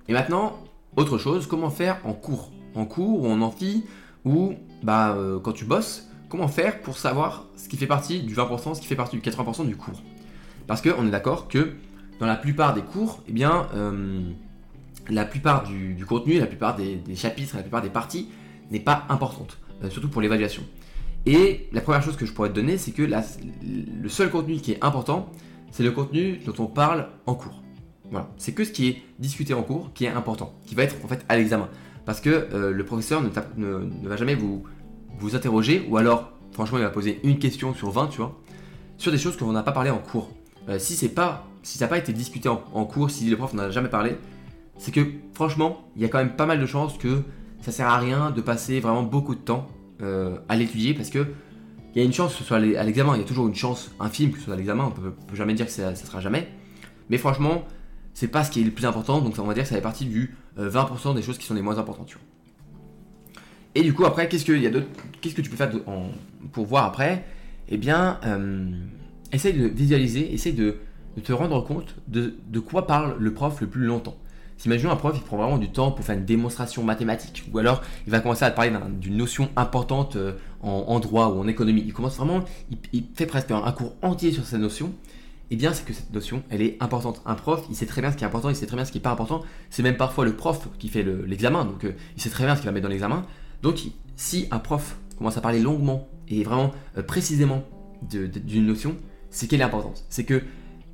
Et 0.08 0.12
maintenant, 0.12 0.58
autre 0.96 1.18
chose, 1.18 1.46
comment 1.46 1.70
faire 1.70 1.98
en 2.04 2.12
cours? 2.12 2.52
En 2.74 2.84
cours 2.84 3.22
ou 3.22 3.28
en 3.28 3.40
amphi, 3.40 3.84
ou 4.24 4.54
bah, 4.84 5.14
euh, 5.16 5.40
quand 5.40 5.52
tu 5.52 5.64
bosses, 5.64 6.08
comment 6.28 6.46
faire 6.46 6.80
pour 6.82 6.98
savoir 6.98 7.46
ce 7.56 7.68
qui 7.68 7.76
fait 7.76 7.86
partie 7.86 8.22
du 8.22 8.34
20%, 8.34 8.74
ce 8.74 8.80
qui 8.80 8.86
fait 8.86 8.94
partie 8.94 9.16
du 9.16 9.22
80% 9.22 9.66
du 9.66 9.76
cours? 9.76 10.02
Parce 10.66 10.82
qu'on 10.82 11.06
est 11.06 11.10
d'accord 11.10 11.48
que 11.48 11.72
dans 12.20 12.26
la 12.26 12.36
plupart 12.36 12.74
des 12.74 12.82
cours, 12.82 13.22
eh 13.26 13.32
bien, 13.32 13.66
euh, 13.74 14.20
la 15.08 15.24
plupart 15.24 15.64
du, 15.64 16.04
contenu, 16.06 16.38
la 16.38 16.46
plupart 16.46 16.76
des, 16.76 17.00
chapitres, 17.16 17.56
la 17.56 17.62
plupart 17.62 17.80
des 17.80 17.88
parties 17.88 18.28
n'est 18.70 18.80
pas 18.80 19.06
importante, 19.08 19.58
euh, 19.82 19.90
surtout 19.90 20.08
pour 20.08 20.20
l'évaluation. 20.20 20.62
Et 21.24 21.68
la 21.72 21.80
première 21.80 22.02
chose 22.02 22.16
que 22.16 22.26
je 22.26 22.32
pourrais 22.32 22.50
te 22.50 22.54
donner, 22.54 22.76
c'est 22.76 22.92
que 22.92 23.02
le 23.02 24.08
seul 24.10 24.30
contenu 24.30 24.56
qui 24.56 24.72
est 24.72 24.84
important, 24.84 25.32
c'est 25.70 25.82
le 25.82 25.92
contenu 25.92 26.38
dont 26.44 26.62
on 26.62 26.66
parle 26.66 27.08
en 27.24 27.34
cours. 27.34 27.62
Voilà, 28.10 28.28
c'est 28.36 28.52
que 28.52 28.64
ce 28.64 28.70
qui 28.70 28.88
est 28.88 29.02
discuté 29.18 29.54
en 29.54 29.62
cours 29.62 29.94
qui 29.94 30.04
est 30.04 30.10
important, 30.10 30.52
qui 30.66 30.74
va 30.74 30.82
être 30.82 30.96
en 31.02 31.08
fait 31.08 31.24
à 31.30 31.38
l'examen. 31.38 31.70
Parce 32.04 32.20
que 32.20 32.48
le 32.70 32.84
professeur 32.84 33.22
ne, 33.22 34.08
va 34.08 34.16
jamais 34.16 34.34
vous, 34.34 34.64
vous 35.18 35.36
interroger, 35.36 35.86
ou 35.88 35.96
alors, 35.96 36.32
franchement, 36.52 36.78
il 36.78 36.84
va 36.84 36.90
poser 36.90 37.20
une 37.24 37.38
question 37.38 37.74
sur 37.74 37.90
20, 37.90 38.08
tu 38.08 38.18
vois, 38.18 38.38
sur 38.98 39.12
des 39.12 39.18
choses 39.18 39.36
qu'on 39.36 39.52
n'a 39.52 39.62
pas 39.62 39.72
parlé 39.72 39.90
en 39.90 39.98
cours. 39.98 40.30
Euh, 40.68 40.78
si 40.78 40.94
c'est 40.94 41.08
pas, 41.08 41.46
si 41.62 41.78
ça 41.78 41.84
n'a 41.84 41.88
pas 41.88 41.98
été 41.98 42.12
discuté 42.12 42.48
en, 42.48 42.84
cours, 42.84 43.10
si 43.10 43.28
le 43.28 43.36
prof 43.36 43.52
n'en 43.54 43.64
a 43.64 43.70
jamais 43.70 43.88
parlé, 43.88 44.16
c'est 44.78 44.92
que 44.92 45.00
franchement, 45.34 45.88
il 45.96 46.02
y 46.02 46.04
a 46.04 46.08
quand 46.08 46.18
même 46.18 46.36
pas 46.36 46.46
mal 46.46 46.60
de 46.60 46.66
chances 46.66 46.98
que 46.98 47.22
ça 47.60 47.72
sert 47.72 47.88
à 47.88 47.98
rien 47.98 48.30
de 48.30 48.40
passer 48.40 48.80
vraiment 48.80 49.02
beaucoup 49.02 49.34
de 49.34 49.40
temps 49.40 49.68
euh, 50.02 50.38
à 50.48 50.56
l'étudier 50.56 50.94
parce 50.94 51.10
que 51.10 51.26
il 51.94 52.00
y 52.00 52.02
a 52.02 52.04
une 52.04 52.12
chance 52.12 52.32
que 52.32 52.38
ce 52.38 52.44
soit 52.44 52.56
à 52.56 52.60
l'examen, 52.60 53.14
il 53.14 53.20
y 53.20 53.24
a 53.24 53.26
toujours 53.26 53.46
une 53.46 53.54
chance 53.54 53.92
infime 54.00 54.32
que 54.32 54.38
ce 54.38 54.46
soit 54.46 54.54
à 54.54 54.56
l'examen, 54.56 54.86
on 54.86 54.90
peut, 54.90 55.12
peut 55.12 55.36
jamais 55.36 55.54
dire 55.54 55.66
que 55.66 55.72
ça, 55.72 55.94
ça 55.94 56.06
sera 56.06 56.20
jamais. 56.20 56.48
Mais 57.08 57.18
franchement, 57.18 57.64
c'est 58.14 58.28
pas 58.28 58.42
ce 58.42 58.50
qui 58.50 58.60
est 58.60 58.64
le 58.64 58.70
plus 58.70 58.84
important, 58.86 59.20
donc 59.20 59.34
on 59.38 59.44
va 59.44 59.54
dire 59.54 59.64
que 59.64 59.68
ça 59.68 59.76
fait 59.76 59.80
partie 59.80 60.06
du 60.06 60.36
20% 60.58 61.10
euh, 61.10 61.14
des 61.14 61.22
choses 61.22 61.38
qui 61.38 61.46
sont 61.46 61.54
les 61.54 61.62
moins 61.62 61.78
importantes. 61.78 62.06
Tu 62.06 62.14
vois. 62.14 62.24
Et 63.74 63.82
du 63.82 63.92
coup, 63.92 64.04
après, 64.04 64.28
qu'est-ce 64.28 64.44
que, 64.44 64.52
y 64.52 64.66
a 64.66 64.70
qu'est-ce 65.20 65.34
que 65.34 65.42
tu 65.42 65.50
peux 65.50 65.56
faire 65.56 65.70
pour 66.52 66.66
voir 66.66 66.84
après? 66.84 67.24
Eh 67.68 67.76
bien, 67.76 68.20
euh, 68.24 68.70
essaye 69.32 69.54
de 69.54 69.66
visualiser, 69.66 70.32
essaye 70.32 70.52
de, 70.52 70.76
te 71.22 71.32
rendre 71.32 71.64
compte 71.64 71.96
de, 72.08 72.34
quoi 72.60 72.86
parle 72.86 73.16
le 73.18 73.32
prof 73.32 73.60
le 73.60 73.66
plus 73.66 73.84
longtemps. 73.84 74.16
Si 74.56 74.68
imaginons 74.68 74.92
un 74.92 74.96
prof, 74.96 75.14
il 75.16 75.22
prend 75.22 75.36
vraiment 75.36 75.58
du 75.58 75.70
temps 75.70 75.90
pour 75.90 76.04
faire 76.04 76.16
une 76.16 76.24
démonstration 76.24 76.84
mathématique, 76.84 77.44
ou 77.52 77.58
alors 77.58 77.82
il 78.06 78.12
va 78.12 78.20
commencer 78.20 78.44
à 78.44 78.52
te 78.52 78.56
parler 78.56 78.72
d'une 79.00 79.16
notion 79.16 79.50
importante 79.56 80.14
euh, 80.14 80.34
en, 80.62 81.00
droit 81.00 81.28
ou 81.28 81.40
en 81.40 81.48
économie. 81.48 81.82
Il 81.84 81.92
commence 81.92 82.16
vraiment, 82.16 82.44
il, 82.92 83.04
fait 83.16 83.26
presque 83.26 83.50
un, 83.50 83.72
cours 83.72 83.96
entier 84.02 84.30
sur 84.30 84.44
cette 84.44 84.60
notion, 84.60 84.92
eh 85.50 85.56
bien, 85.56 85.72
c'est 85.72 85.84
que 85.84 85.92
cette 85.92 86.12
notion, 86.12 86.44
elle 86.50 86.62
est 86.62 86.76
importante. 86.80 87.20
Un 87.26 87.34
prof, 87.34 87.64
il 87.68 87.74
sait 87.74 87.86
très 87.86 88.00
bien 88.00 88.12
ce 88.12 88.16
qui 88.16 88.22
est 88.22 88.26
important, 88.26 88.48
il 88.48 88.56
sait 88.56 88.66
très 88.66 88.76
bien 88.76 88.84
ce 88.84 88.92
qui 88.92 88.98
n'est 88.98 89.02
pas 89.02 89.10
important. 89.10 89.42
C'est 89.70 89.82
même 89.82 89.96
parfois 89.96 90.24
le 90.24 90.34
prof 90.34 90.68
qui 90.78 90.88
fait 90.88 91.02
l'examen, 91.02 91.64
donc 91.64 91.84
euh, 91.84 91.92
il 92.16 92.22
sait 92.22 92.30
très 92.30 92.44
bien 92.44 92.54
ce 92.54 92.60
qu'il 92.60 92.68
va 92.68 92.72
mettre 92.72 92.84
dans 92.84 92.90
l'examen. 92.90 93.26
Donc, 93.64 93.80
si 94.14 94.46
un 94.50 94.58
prof 94.58 94.98
commence 95.16 95.38
à 95.38 95.40
parler 95.40 95.58
longuement 95.58 96.06
et 96.28 96.44
vraiment 96.44 96.70
euh, 96.98 97.02
précisément 97.02 97.64
d'une 98.02 98.66
notion, 98.66 98.94
c'est 99.30 99.46
qu'elle 99.48 99.62
est 99.62 99.64
importante. 99.64 100.04
C'est 100.10 100.24
que 100.24 100.42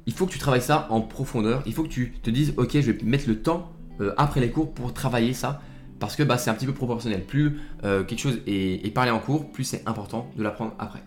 il 0.06 0.12
faut 0.12 0.24
que 0.24 0.30
tu 0.30 0.38
travailles 0.38 0.62
ça 0.62 0.86
en 0.90 1.00
profondeur. 1.00 1.64
Il 1.66 1.74
faut 1.74 1.82
que 1.82 1.88
tu 1.88 2.12
te 2.22 2.30
dises, 2.30 2.54
ok, 2.56 2.70
je 2.74 2.92
vais 2.92 2.98
mettre 3.02 3.28
le 3.28 3.42
temps 3.42 3.72
euh, 4.00 4.14
après 4.16 4.40
les 4.40 4.50
cours 4.50 4.72
pour 4.72 4.94
travailler 4.94 5.32
ça, 5.32 5.60
parce 5.98 6.14
que 6.14 6.22
bah, 6.22 6.38
c'est 6.38 6.48
un 6.48 6.54
petit 6.54 6.64
peu 6.64 6.72
proportionnel. 6.72 7.26
Plus 7.26 7.58
quelque 7.82 8.18
chose 8.18 8.38
est, 8.46 8.86
est 8.86 8.90
parlé 8.92 9.10
en 9.10 9.18
cours, 9.18 9.50
plus 9.50 9.64
c'est 9.64 9.82
important 9.88 10.30
de 10.36 10.42
l'apprendre 10.44 10.74
après. 10.78 11.02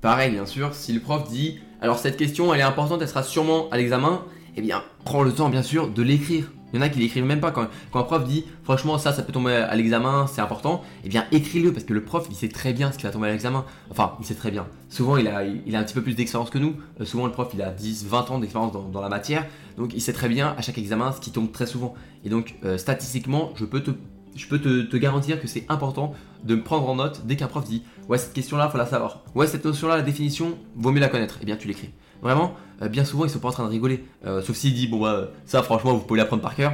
Pareil, 0.00 0.30
bien 0.30 0.46
sûr, 0.46 0.72
si 0.72 0.92
le 0.92 1.00
prof 1.00 1.28
dit 1.28 1.58
alors 1.80 1.98
cette 1.98 2.16
question, 2.16 2.54
elle 2.54 2.60
est 2.60 2.62
importante, 2.62 3.02
elle 3.02 3.08
sera 3.08 3.24
sûrement 3.24 3.68
à 3.70 3.76
l'examen, 3.76 4.22
eh 4.56 4.62
bien, 4.62 4.84
prends 5.04 5.24
le 5.24 5.32
temps, 5.32 5.50
bien 5.50 5.62
sûr, 5.62 5.90
de 5.90 6.02
l'écrire. 6.02 6.52
Il 6.76 6.80
y 6.80 6.82
en 6.82 6.86
a 6.86 6.90
qui 6.90 6.98
l'écrivent 6.98 7.24
même 7.24 7.40
pas. 7.40 7.52
Quand, 7.52 7.68
un 7.94 8.02
prof 8.02 8.24
dit, 8.24 8.44
franchement, 8.62 8.98
ça, 8.98 9.14
ça 9.14 9.22
peut 9.22 9.32
tomber 9.32 9.54
à 9.54 9.74
l'examen, 9.74 10.26
c'est 10.30 10.42
important, 10.42 10.82
eh 11.04 11.08
bien, 11.08 11.24
écris-le, 11.32 11.72
parce 11.72 11.84
que 11.84 11.94
le 11.94 12.04
prof, 12.04 12.26
il 12.28 12.36
sait 12.36 12.50
très 12.50 12.74
bien 12.74 12.92
ce 12.92 12.98
qui 12.98 13.04
va 13.04 13.10
tomber 13.10 13.28
à 13.28 13.32
l'examen. 13.32 13.64
Enfin, 13.90 14.14
il 14.20 14.26
sait 14.26 14.34
très 14.34 14.50
bien. 14.50 14.66
Souvent, 14.90 15.16
il 15.16 15.26
a, 15.26 15.42
il 15.42 15.74
a 15.74 15.78
un 15.78 15.84
petit 15.84 15.94
peu 15.94 16.02
plus 16.02 16.14
d'expérience 16.14 16.50
que 16.50 16.58
nous. 16.58 16.76
Euh, 17.00 17.06
souvent, 17.06 17.24
le 17.24 17.32
prof, 17.32 17.48
il 17.54 17.62
a 17.62 17.70
10, 17.70 18.04
20 18.04 18.30
ans 18.30 18.38
d'expérience 18.38 18.72
dans, 18.92 19.00
la 19.00 19.08
matière. 19.08 19.46
Donc, 19.78 19.94
il 19.94 20.02
sait 20.02 20.12
très 20.12 20.28
bien 20.28 20.54
à 20.58 20.60
chaque 20.60 20.76
examen 20.76 21.12
ce 21.12 21.20
qui 21.20 21.30
tombe 21.30 21.50
très 21.50 21.64
souvent. 21.64 21.94
Et 22.26 22.28
donc, 22.28 22.56
euh, 22.66 22.76
statistiquement, 22.76 23.52
je 23.56 23.64
peux 23.64 23.80
te 23.80 23.92
je 24.34 24.46
peux 24.48 24.60
te, 24.60 24.96
garantir 24.98 25.40
que 25.40 25.48
c'est 25.48 25.64
important 25.70 26.12
de 26.44 26.56
me 26.56 26.62
prendre 26.62 26.86
en 26.90 26.96
note 26.96 27.22
dès 27.24 27.36
qu'un 27.36 27.46
prof 27.46 27.64
dit 27.64 27.84
Ouais, 28.10 28.18
cette 28.18 28.34
question-là, 28.34 28.68
faut 28.68 28.76
la 28.76 28.84
savoir. 28.84 29.22
Ouais, 29.34 29.46
cette 29.46 29.64
notion-là, 29.64 29.96
la 29.96 30.02
définition, 30.02 30.58
vaut 30.74 30.92
mieux 30.92 31.00
la 31.00 31.08
connaître. 31.08 31.38
Eh 31.40 31.46
bien, 31.46 31.56
tu 31.56 31.68
l'écris. 31.68 31.88
Vraiment, 32.22 32.54
euh, 32.82 32.88
bien 32.88 33.04
souvent, 33.04 33.24
ils 33.24 33.30
sont 33.30 33.38
pas 33.38 33.48
en 33.48 33.52
train 33.52 33.64
de 33.64 33.70
rigoler. 33.70 34.04
Euh, 34.24 34.42
sauf 34.42 34.56
s'il 34.56 34.74
dit 34.74 34.88
Bon, 34.88 35.00
bah, 35.00 35.28
ça, 35.44 35.62
franchement, 35.62 35.94
vous 35.94 36.04
pouvez 36.04 36.18
l'apprendre 36.18 36.42
par 36.42 36.54
cœur. 36.54 36.72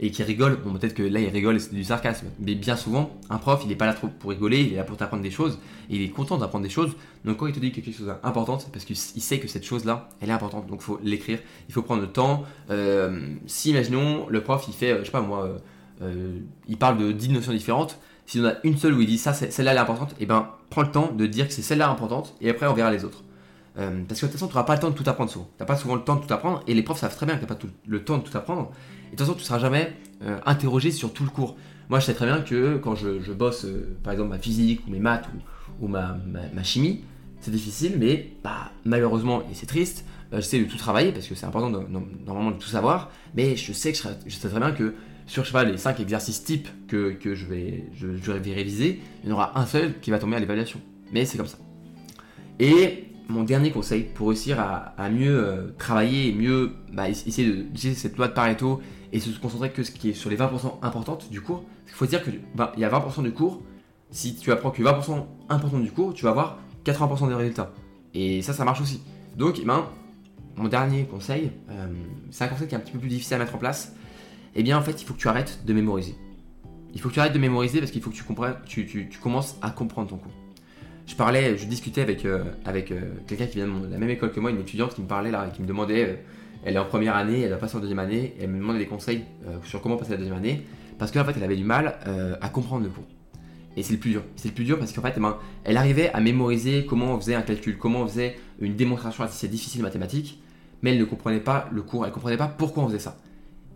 Et 0.00 0.10
qu'il 0.10 0.24
rigole. 0.24 0.58
Bon, 0.62 0.72
peut-être 0.72 0.94
que 0.94 1.02
là, 1.04 1.20
il 1.20 1.28
rigole 1.28 1.56
et 1.56 1.58
c'est 1.60 1.72
du 1.72 1.84
sarcasme. 1.84 2.26
Mais 2.40 2.56
bien 2.56 2.76
souvent, 2.76 3.10
un 3.30 3.38
prof, 3.38 3.60
il 3.62 3.68
n'est 3.68 3.76
pas 3.76 3.86
là 3.86 3.94
pour 3.94 4.30
rigoler, 4.30 4.60
il 4.60 4.72
est 4.72 4.76
là 4.76 4.82
pour 4.82 4.96
t'apprendre 4.96 5.22
des 5.22 5.30
choses. 5.30 5.58
Et 5.88 5.96
il 5.96 6.02
est 6.02 6.08
content 6.08 6.36
d'apprendre 6.36 6.64
des 6.64 6.70
choses. 6.70 6.96
Donc, 7.24 7.38
quand 7.38 7.46
il 7.46 7.52
te 7.52 7.60
dit 7.60 7.70
que 7.70 7.76
quelque 7.80 7.96
chose 7.96 8.08
est 8.08 8.26
important, 8.26 8.58
c'est 8.58 8.72
parce 8.72 8.84
qu'il 8.84 8.96
sait 8.96 9.38
que 9.38 9.46
cette 9.46 9.64
chose-là, 9.64 10.08
elle 10.20 10.30
est 10.30 10.32
importante. 10.32 10.66
Donc, 10.66 10.80
il 10.80 10.84
faut 10.84 11.00
l'écrire. 11.02 11.38
Il 11.68 11.74
faut 11.74 11.82
prendre 11.82 12.02
le 12.02 12.08
temps. 12.08 12.42
Euh, 12.70 13.20
si, 13.46 13.70
imaginons, 13.70 14.26
le 14.28 14.42
prof, 14.42 14.64
il 14.66 14.74
fait, 14.74 14.98
je 14.98 15.04
sais 15.04 15.12
pas 15.12 15.20
moi 15.22 15.48
il 16.68 16.76
parle 16.76 16.98
de 16.98 17.12
10 17.12 17.30
notions 17.30 17.52
différentes. 17.52 17.98
Si 18.26 18.40
on 18.40 18.46
a 18.46 18.54
une 18.64 18.76
seule 18.76 18.94
où 18.94 19.00
il 19.00 19.06
dit 19.06 19.18
ça, 19.18 19.32
celle-là 19.32 19.72
elle 19.72 19.76
est 19.76 19.80
importante, 19.80 20.12
et 20.12 20.22
eh 20.22 20.26
ben 20.26 20.48
prends 20.70 20.82
le 20.82 20.90
temps 20.90 21.12
de 21.12 21.26
dire 21.26 21.46
que 21.46 21.52
c'est 21.52 21.62
celle-là 21.62 21.90
importante, 21.90 22.34
et 22.40 22.50
après 22.50 22.66
on 22.66 22.72
verra 22.72 22.90
les 22.90 23.04
autres. 23.04 23.22
Parce 23.74 24.20
que 24.20 24.26
de 24.26 24.30
toute 24.30 24.32
façon, 24.32 24.46
tu 24.46 24.54
n'auras 24.54 24.64
pas 24.64 24.74
le 24.74 24.80
temps 24.80 24.90
de 24.90 24.94
tout 24.94 25.08
apprendre 25.08 25.30
souvent. 25.30 25.48
Tu 25.56 25.62
n'as 25.62 25.66
pas 25.66 25.76
souvent 25.76 25.94
le 25.96 26.02
temps 26.02 26.16
de 26.16 26.24
tout 26.24 26.32
apprendre, 26.32 26.62
et 26.66 26.74
les 26.74 26.82
profs 26.82 27.00
savent 27.00 27.14
très 27.14 27.26
bien 27.26 27.36
que 27.36 27.44
tu 27.44 27.50
n'as 27.50 27.54
pas 27.54 27.66
le 27.86 28.04
temps 28.04 28.18
de 28.18 28.22
tout 28.22 28.36
apprendre. 28.36 28.70
Et 29.08 29.10
de 29.12 29.16
toute 29.16 29.20
façon, 29.20 29.34
tu 29.34 29.40
ne 29.40 29.44
seras 29.44 29.58
jamais 29.58 29.92
interrogé 30.46 30.90
sur 30.90 31.12
tout 31.12 31.24
le 31.24 31.30
cours. 31.30 31.56
Moi, 31.88 32.00
je 32.00 32.06
sais 32.06 32.14
très 32.14 32.26
bien 32.26 32.40
que 32.40 32.78
quand 32.78 32.94
je, 32.94 33.32
bosse, 33.32 33.66
par 34.02 34.12
exemple, 34.12 34.30
ma 34.30 34.38
physique, 34.38 34.86
ou 34.86 34.90
mes 34.90 35.00
maths, 35.00 35.28
ou, 35.80 35.88
ma, 35.88 36.16
chimie, 36.62 37.02
c'est 37.40 37.50
difficile, 37.50 37.96
mais 37.98 38.32
bah, 38.42 38.72
malheureusement, 38.84 39.42
et 39.42 39.54
c'est 39.54 39.66
triste, 39.66 40.04
euh, 40.32 40.36
j'essaie 40.36 40.58
de 40.58 40.64
tout 40.64 40.78
travailler 40.78 41.12
parce 41.12 41.26
que 41.26 41.34
c'est 41.34 41.44
important 41.44 41.70
normalement 41.70 42.52
de 42.52 42.58
tout 42.58 42.68
savoir, 42.68 43.10
mais 43.34 43.56
je 43.56 43.72
sais 43.72 43.92
que 43.92 43.98
je, 43.98 44.34
sais 44.34 44.48
très 44.48 44.58
bien 44.58 44.72
que 44.72 44.94
sur 45.26 45.44
je 45.44 45.56
les 45.58 45.76
5 45.76 46.00
exercices 46.00 46.42
types 46.42 46.68
que, 46.88 47.16
je, 47.22 47.46
vais, 47.46 47.84
je, 47.94 48.32
vais 48.32 48.54
réviser, 48.54 49.00
il 49.22 49.28
y 49.28 49.32
en 49.32 49.36
aura 49.36 49.58
un 49.58 49.66
seul 49.66 50.00
qui 50.00 50.10
va 50.10 50.18
tomber 50.18 50.36
à 50.36 50.40
l'évaluation. 50.40 50.80
Mais 51.12 51.26
c'est 51.26 51.36
comme 51.36 51.46
ça. 51.46 51.58
Et 52.58 53.08
mon 53.28 53.44
dernier 53.44 53.70
conseil 53.70 54.02
pour 54.02 54.28
réussir 54.28 54.60
à, 54.60 55.10
mieux 55.10 55.36
euh, 55.36 55.74
travailler 55.78 56.28
et 56.28 56.32
mieux 56.32 56.72
bah, 56.92 57.08
essayer 57.08 57.50
d'utiliser 57.50 57.94
cette 57.94 58.16
loi 58.16 58.28
de 58.28 58.32
Pareto 58.32 58.80
et 59.12 59.20
se 59.20 59.30
concentrer 59.38 59.70
que 59.70 59.82
ce 59.82 59.90
qui 59.90 60.10
est 60.10 60.12
sur 60.12 60.30
les 60.30 60.36
20% 60.36 60.78
importantes 60.82 61.30
du 61.30 61.40
cours, 61.40 61.64
il 61.86 61.92
faut 61.92 62.06
dire 62.06 62.22
qu'il 62.22 62.40
y 62.76 62.84
a 62.84 62.90
20% 62.90 63.22
du 63.22 63.32
cours, 63.32 63.62
si 64.10 64.36
tu 64.36 64.52
apprends 64.52 64.70
que 64.70 64.82
20% 64.82 65.24
important 65.48 65.78
du 65.78 65.90
cours, 65.90 66.14
tu 66.14 66.24
vas 66.24 66.30
avoir 66.30 66.58
80% 66.84 67.28
des 67.28 67.34
résultats. 67.34 67.72
Et 68.12 68.42
ça, 68.42 68.52
ça 68.52 68.64
marche 68.64 68.80
aussi. 68.80 69.00
Donc, 69.36 69.58
eh 69.60 69.64
ben, 69.64 69.86
mon 70.56 70.68
dernier 70.68 71.04
conseil, 71.04 71.50
euh, 71.70 71.86
c'est 72.30 72.44
un 72.44 72.48
conseil 72.48 72.68
qui 72.68 72.74
est 72.74 72.78
un 72.78 72.80
petit 72.80 72.92
peu 72.92 72.98
plus 72.98 73.08
difficile 73.08 73.34
à 73.34 73.38
mettre 73.38 73.54
en 73.54 73.58
place. 73.58 73.94
Eh 74.54 74.62
bien, 74.62 74.78
en 74.78 74.82
fait, 74.82 75.02
il 75.02 75.04
faut 75.04 75.14
que 75.14 75.18
tu 75.18 75.28
arrêtes 75.28 75.64
de 75.64 75.72
mémoriser. 75.72 76.16
Il 76.92 77.00
faut 77.00 77.08
que 77.08 77.14
tu 77.14 77.20
arrêtes 77.20 77.32
de 77.32 77.38
mémoriser 77.38 77.80
parce 77.80 77.90
qu'il 77.90 78.02
faut 78.02 78.10
que 78.10 78.14
tu, 78.14 78.22
comprennes, 78.22 78.54
tu, 78.66 79.08
commences 79.20 79.56
à 79.62 79.70
comprendre 79.70 80.10
ton 80.10 80.16
cours. 80.16 80.32
Je 81.06 81.14
parlais, 81.16 81.56
je 81.58 81.66
discutais 81.66 82.00
avec, 82.00 82.24
euh, 82.24 82.44
avec 82.64 82.90
euh, 82.90 83.00
quelqu'un 83.26 83.46
qui 83.46 83.56
vient 83.56 83.66
de 83.66 83.90
la 83.90 83.98
même 83.98 84.10
école 84.10 84.32
que 84.32 84.40
moi, 84.40 84.50
une 84.50 84.60
étudiante 84.60 84.94
qui 84.94 85.02
me 85.02 85.06
parlait 85.06 85.30
là, 85.30 85.50
qui 85.54 85.62
me 85.62 85.66
demandait, 85.66 86.24
elle 86.64 86.74
est 86.74 86.78
en 86.78 86.86
première 86.86 87.16
année, 87.16 87.42
elle 87.42 87.50
va 87.50 87.56
passer 87.56 87.76
en 87.76 87.80
deuxième 87.80 87.98
année, 87.98 88.34
et 88.38 88.44
elle 88.44 88.50
me 88.50 88.58
demandait 88.58 88.78
des 88.78 88.86
conseils 88.86 89.24
sur 89.64 89.82
comment 89.82 89.96
passer 89.96 90.12
la 90.12 90.16
deuxième 90.16 90.36
année, 90.36 90.64
parce 90.98 91.10
qu'en 91.10 91.24
fait, 91.24 91.34
elle 91.36 91.42
avait 91.44 91.56
du 91.56 91.64
mal 91.64 91.98
à 92.40 92.48
comprendre 92.48 92.84
le 92.84 92.88
cours. 92.88 93.04
Et 93.76 93.82
c'est 93.82 93.92
le 93.92 93.98
plus 93.98 94.10
dur. 94.10 94.22
C'est 94.36 94.48
le 94.48 94.54
plus 94.54 94.64
dur 94.64 94.78
parce 94.78 94.92
qu'en 94.92 95.02
fait, 95.02 95.14
eh 95.16 95.20
ben, 95.20 95.36
elle 95.64 95.76
arrivait 95.76 96.10
à 96.12 96.20
mémoriser 96.20 96.86
comment 96.86 97.14
on 97.14 97.20
faisait 97.20 97.34
un 97.34 97.42
calcul, 97.42 97.76
comment 97.76 98.02
on 98.02 98.06
faisait 98.06 98.36
une 98.60 98.76
démonstration 98.76 99.24
assez 99.24 99.48
difficile 99.48 99.82
mathématique, 99.82 100.40
mais 100.82 100.92
elle 100.92 100.98
ne 100.98 101.04
comprenait 101.04 101.40
pas 101.40 101.68
le 101.72 101.82
cours, 101.82 102.04
elle 102.04 102.10
ne 102.10 102.14
comprenait 102.14 102.36
pas 102.36 102.46
pourquoi 102.46 102.84
on 102.84 102.86
faisait 102.86 102.98
ça. 102.98 103.18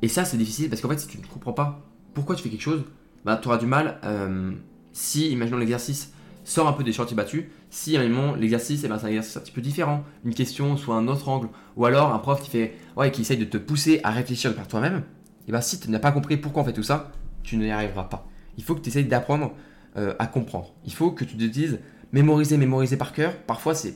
Et 0.03 0.09
ça, 0.09 0.25
c'est 0.25 0.37
difficile 0.37 0.69
parce 0.71 0.81
qu'en 0.81 0.89
fait, 0.89 0.99
si 0.99 1.09
tu 1.09 1.19
ne 1.19 1.27
comprends 1.27 1.53
pas 1.53 1.85
pourquoi 2.15 2.37
tu 2.37 2.43
fais 2.43 2.49
quelque 2.49 2.63
chose, 2.63 2.85
bah, 3.25 3.39
tu 3.41 3.49
auras 3.49 3.59
du 3.59 3.67
mal. 3.67 3.99
Euh, 4.05 4.53
si, 4.93 5.31
imaginons 5.31 5.59
l'exercice 5.59 6.13
sort 6.45 6.67
un 6.67 6.73
peu 6.73 6.85
des 6.85 6.93
chantiers 6.93 7.17
battus, 7.17 7.45
si, 7.71 7.93
imaginons 7.93 8.35
l'exercice, 8.35 8.83
eh 8.85 8.89
ben, 8.89 8.99
c'est 8.99 9.07
un 9.07 9.11
exercice 9.11 9.37
un 9.37 9.41
petit 9.41 9.53
peu 9.53 9.61
différent, 9.61 10.05
une 10.25 10.35
question 10.35 10.77
soit 10.77 10.97
un 10.97 11.09
autre 11.09 11.29
angle, 11.29 11.49
ou 11.77 11.85
alors 11.85 12.13
un 12.13 12.19
prof 12.19 12.43
qui 12.43 12.51
fait, 12.51 12.75
ouais, 12.97 13.11
qui 13.11 13.23
essaye 13.23 13.37
de 13.37 13.45
te 13.45 13.59
pousser 13.59 14.01
à 14.03 14.11
réfléchir 14.11 14.55
par 14.55 14.67
toi-même, 14.69 15.03
eh 15.47 15.53
ben, 15.53 15.61
si 15.61 15.79
tu 15.79 15.91
n'as 15.91 15.99
pas 15.99 16.13
compris 16.13 16.37
pourquoi 16.37 16.63
on 16.63 16.65
fait 16.65 16.73
tout 16.73 16.83
ça, 16.83 17.13
tu 17.43 17.57
n'y 17.57 17.71
arriveras 17.71 18.05
pas. 18.05 18.29
Il 18.57 18.65
faut 18.65 18.75
que 18.75 18.81
tu 18.81 18.89
essayes 18.89 19.05
d'apprendre 19.05 19.53
euh, 19.97 20.15
à 20.19 20.27
comprendre. 20.27 20.75
Il 20.85 20.93
faut 20.93 21.11
que 21.11 21.25
tu 21.25 21.37
te 21.37 21.45
dises 21.45 21.81
mémoriser, 22.13 22.57
mémoriser 22.57 22.97
par 22.97 23.13
cœur. 23.13 23.37
Parfois, 23.47 23.75
c'est 23.75 23.95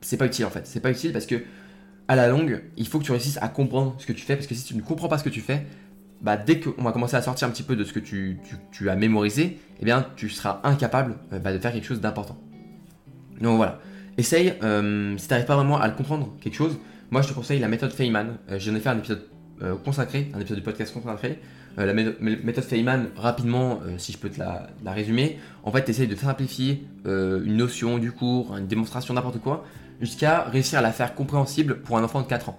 c'est 0.00 0.16
pas 0.16 0.26
utile 0.26 0.44
en 0.44 0.50
fait. 0.50 0.66
C'est 0.66 0.80
pas 0.80 0.90
utile 0.90 1.12
parce 1.12 1.26
que 1.26 1.42
à 2.08 2.16
la 2.16 2.28
longue, 2.28 2.62
il 2.76 2.86
faut 2.86 2.98
que 2.98 3.04
tu 3.04 3.12
réussisses 3.12 3.38
à 3.42 3.48
comprendre 3.48 3.96
ce 3.98 4.06
que 4.06 4.12
tu 4.12 4.24
fais 4.24 4.36
parce 4.36 4.46
que 4.46 4.54
si 4.54 4.64
tu 4.64 4.76
ne 4.76 4.82
comprends 4.82 5.08
pas 5.08 5.18
ce 5.18 5.24
que 5.24 5.28
tu 5.28 5.40
fais, 5.40 5.66
bah, 6.20 6.36
dès 6.36 6.60
qu'on 6.60 6.82
va 6.82 6.92
commencer 6.92 7.16
à 7.16 7.22
sortir 7.22 7.48
un 7.48 7.50
petit 7.50 7.62
peu 7.62 7.76
de 7.76 7.84
ce 7.84 7.92
que 7.92 8.00
tu, 8.00 8.38
as 8.88 8.96
mémorisé, 8.96 9.58
eh 9.80 9.84
bien, 9.84 10.06
tu 10.16 10.28
seras 10.28 10.60
incapable 10.64 11.16
euh, 11.32 11.38
bah, 11.38 11.52
de 11.52 11.58
faire 11.58 11.72
quelque 11.72 11.86
chose 11.86 12.00
d'important. 12.00 12.38
Donc 13.40 13.56
voilà. 13.56 13.80
Essaye, 14.18 14.54
euh, 14.62 15.16
si 15.18 15.26
tu 15.26 15.32
n'arrives 15.32 15.46
pas 15.46 15.56
vraiment 15.56 15.78
à 15.78 15.90
comprendre, 15.90 16.34
quelque 16.40 16.56
chose, 16.56 16.78
moi 17.10 17.20
je 17.20 17.28
te 17.28 17.34
conseille 17.34 17.60
la 17.60 17.68
méthode 17.68 17.92
Feynman. 17.92 18.38
J'en 18.56 18.74
ai 18.74 18.80
fait 18.80 18.88
un 18.88 18.98
épisode 18.98 19.26
consacré, 19.84 20.30
un 20.34 20.40
épisode 20.40 20.58
du 20.58 20.64
podcast 20.64 20.92
consacré. 20.92 21.38
Euh, 21.78 21.84
la 21.84 21.92
méthode 21.92 22.64
Feynman, 22.64 23.08
rapidement, 23.16 23.80
euh, 23.86 23.98
si 23.98 24.12
je 24.12 24.18
peux 24.18 24.30
te 24.30 24.38
la, 24.38 24.92
résumer, 24.92 25.38
en 25.62 25.70
fait, 25.70 25.84
tu 25.84 25.90
essayes 25.90 26.08
de 26.08 26.16
simplifier 26.16 26.86
euh, 27.06 27.44
une 27.44 27.56
notion 27.56 27.98
du 27.98 28.12
cours, 28.12 28.56
une 28.56 28.66
démonstration, 28.66 29.12
n'importe 29.12 29.40
quoi, 29.40 29.64
jusqu'à 30.00 30.44
réussir 30.44 30.78
à 30.78 30.82
la 30.82 30.92
faire 30.92 31.14
compréhensible 31.14 31.80
pour 31.80 31.98
un 31.98 32.04
enfant 32.04 32.22
de 32.22 32.26
4 32.26 32.48
ans. 32.48 32.58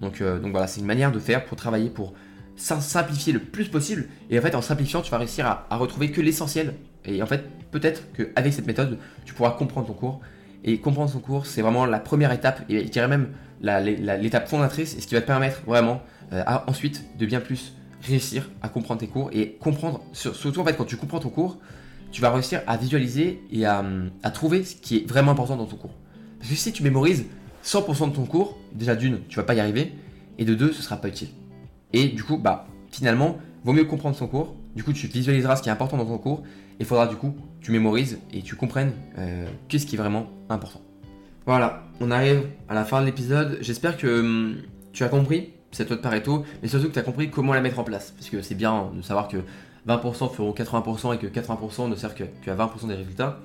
Donc 0.00 0.22
voilà, 0.50 0.66
c'est 0.66 0.80
une 0.80 0.86
manière 0.86 1.10
de 1.10 1.18
faire 1.18 1.46
pour 1.46 1.56
travailler, 1.56 1.88
pour 1.88 2.12
simplifier 2.56 3.32
le 3.32 3.40
plus 3.40 3.68
possible. 3.68 4.08
Et 4.30 4.38
en 4.38 4.42
fait, 4.42 4.54
en 4.54 4.62
simplifiant, 4.62 5.02
tu 5.02 5.10
vas 5.10 5.18
réussir 5.18 5.46
à, 5.46 5.76
retrouver 5.76 6.10
que 6.10 6.20
l'essentiel. 6.20 6.74
Et 7.04 7.22
en 7.22 7.26
fait, 7.26 7.44
peut-être 7.70 8.12
qu'avec 8.12 8.52
cette 8.52 8.66
méthode, 8.66 8.98
tu 9.24 9.34
pourras 9.34 9.52
comprendre 9.52 9.86
ton 9.86 9.92
cours. 9.92 10.20
Et 10.64 10.80
comprendre 10.80 11.12
ton 11.12 11.20
cours, 11.20 11.46
c'est 11.46 11.62
vraiment 11.62 11.86
la 11.86 12.00
première 12.00 12.32
étape, 12.32 12.62
et 12.68 12.86
je 12.86 12.90
dirais 12.90 13.06
même 13.06 13.28
l'étape 13.60 14.48
fondatrice, 14.48 14.96
et 14.96 15.00
ce 15.00 15.06
qui 15.06 15.14
va 15.14 15.20
te 15.20 15.26
permettre 15.26 15.62
vraiment 15.64 16.02
ensuite 16.66 17.04
de 17.18 17.26
bien 17.26 17.40
plus 17.40 17.74
réussir 18.02 18.50
à 18.62 18.68
comprendre 18.68 19.00
tes 19.00 19.06
cours 19.06 19.30
et 19.32 19.56
comprendre, 19.60 20.02
surtout 20.12 20.60
en 20.60 20.64
fait 20.64 20.76
quand 20.76 20.84
tu 20.84 20.96
comprends 20.96 21.18
ton 21.18 21.28
cours, 21.28 21.58
tu 22.12 22.20
vas 22.20 22.30
réussir 22.30 22.62
à 22.66 22.76
visualiser 22.76 23.42
et 23.50 23.66
à, 23.66 23.84
trouver 24.32 24.64
ce 24.64 24.76
qui 24.76 24.96
est 24.96 25.08
vraiment 25.08 25.32
important 25.32 25.56
dans 25.56 25.66
ton 25.66 25.76
cours. 25.76 25.94
Parce 26.38 26.50
que 26.50 26.56
si 26.56 26.72
tu 26.72 26.82
mémorises 26.82 27.26
100% 27.64 28.10
de 28.10 28.14
ton 28.14 28.24
cours, 28.24 28.58
déjà 28.72 28.94
d'une, 28.96 29.20
tu 29.28 29.36
vas 29.36 29.42
pas 29.42 29.54
y 29.54 29.60
arriver, 29.60 29.92
et 30.38 30.44
de 30.44 30.54
deux, 30.54 30.72
ce 30.72 30.82
sera 30.82 30.96
pas 30.96 31.08
utile. 31.08 31.28
Et 31.96 32.08
du 32.08 32.22
coup, 32.22 32.36
bah 32.36 32.66
finalement, 32.90 33.38
vaut 33.64 33.72
mieux 33.72 33.86
comprendre 33.86 34.14
son 34.14 34.26
cours, 34.26 34.54
du 34.74 34.84
coup 34.84 34.92
tu 34.92 35.06
visualiseras 35.06 35.56
ce 35.56 35.62
qui 35.62 35.70
est 35.70 35.72
important 35.72 35.96
dans 35.96 36.04
ton 36.04 36.18
cours, 36.18 36.42
et 36.44 36.80
il 36.80 36.86
faudra 36.86 37.06
du 37.06 37.16
coup 37.16 37.34
tu 37.62 37.72
mémorises 37.72 38.18
et 38.34 38.42
tu 38.42 38.54
comprennes 38.54 38.92
euh, 39.18 39.46
qu'est-ce 39.68 39.86
qui 39.86 39.94
est 39.94 39.98
vraiment 39.98 40.26
important. 40.50 40.82
Voilà, 41.46 41.84
on 42.02 42.10
arrive 42.10 42.42
à 42.68 42.74
la 42.74 42.84
fin 42.84 43.00
de 43.00 43.06
l'épisode. 43.06 43.56
J'espère 43.62 43.96
que 43.96 44.20
hum, 44.20 44.56
tu 44.92 45.04
as 45.04 45.08
compris 45.08 45.54
cette 45.72 45.88
loi 45.88 45.96
de 45.96 46.02
Pareto, 46.02 46.44
mais 46.60 46.68
surtout 46.68 46.88
que 46.88 46.92
tu 46.92 46.98
as 46.98 47.02
compris 47.02 47.30
comment 47.30 47.54
la 47.54 47.62
mettre 47.62 47.78
en 47.78 47.84
place. 47.84 48.10
Parce 48.10 48.28
que 48.28 48.42
c'est 48.42 48.54
bien 48.54 48.90
de 48.94 49.00
savoir 49.00 49.26
que 49.28 49.38
20% 49.88 50.34
feront 50.34 50.52
80% 50.52 51.14
et 51.14 51.18
que 51.18 51.26
80% 51.26 51.88
ne 51.88 51.94
servent 51.94 52.14
qu'à 52.14 52.54
20% 52.54 52.88
des 52.88 52.94
résultats. 52.94 53.40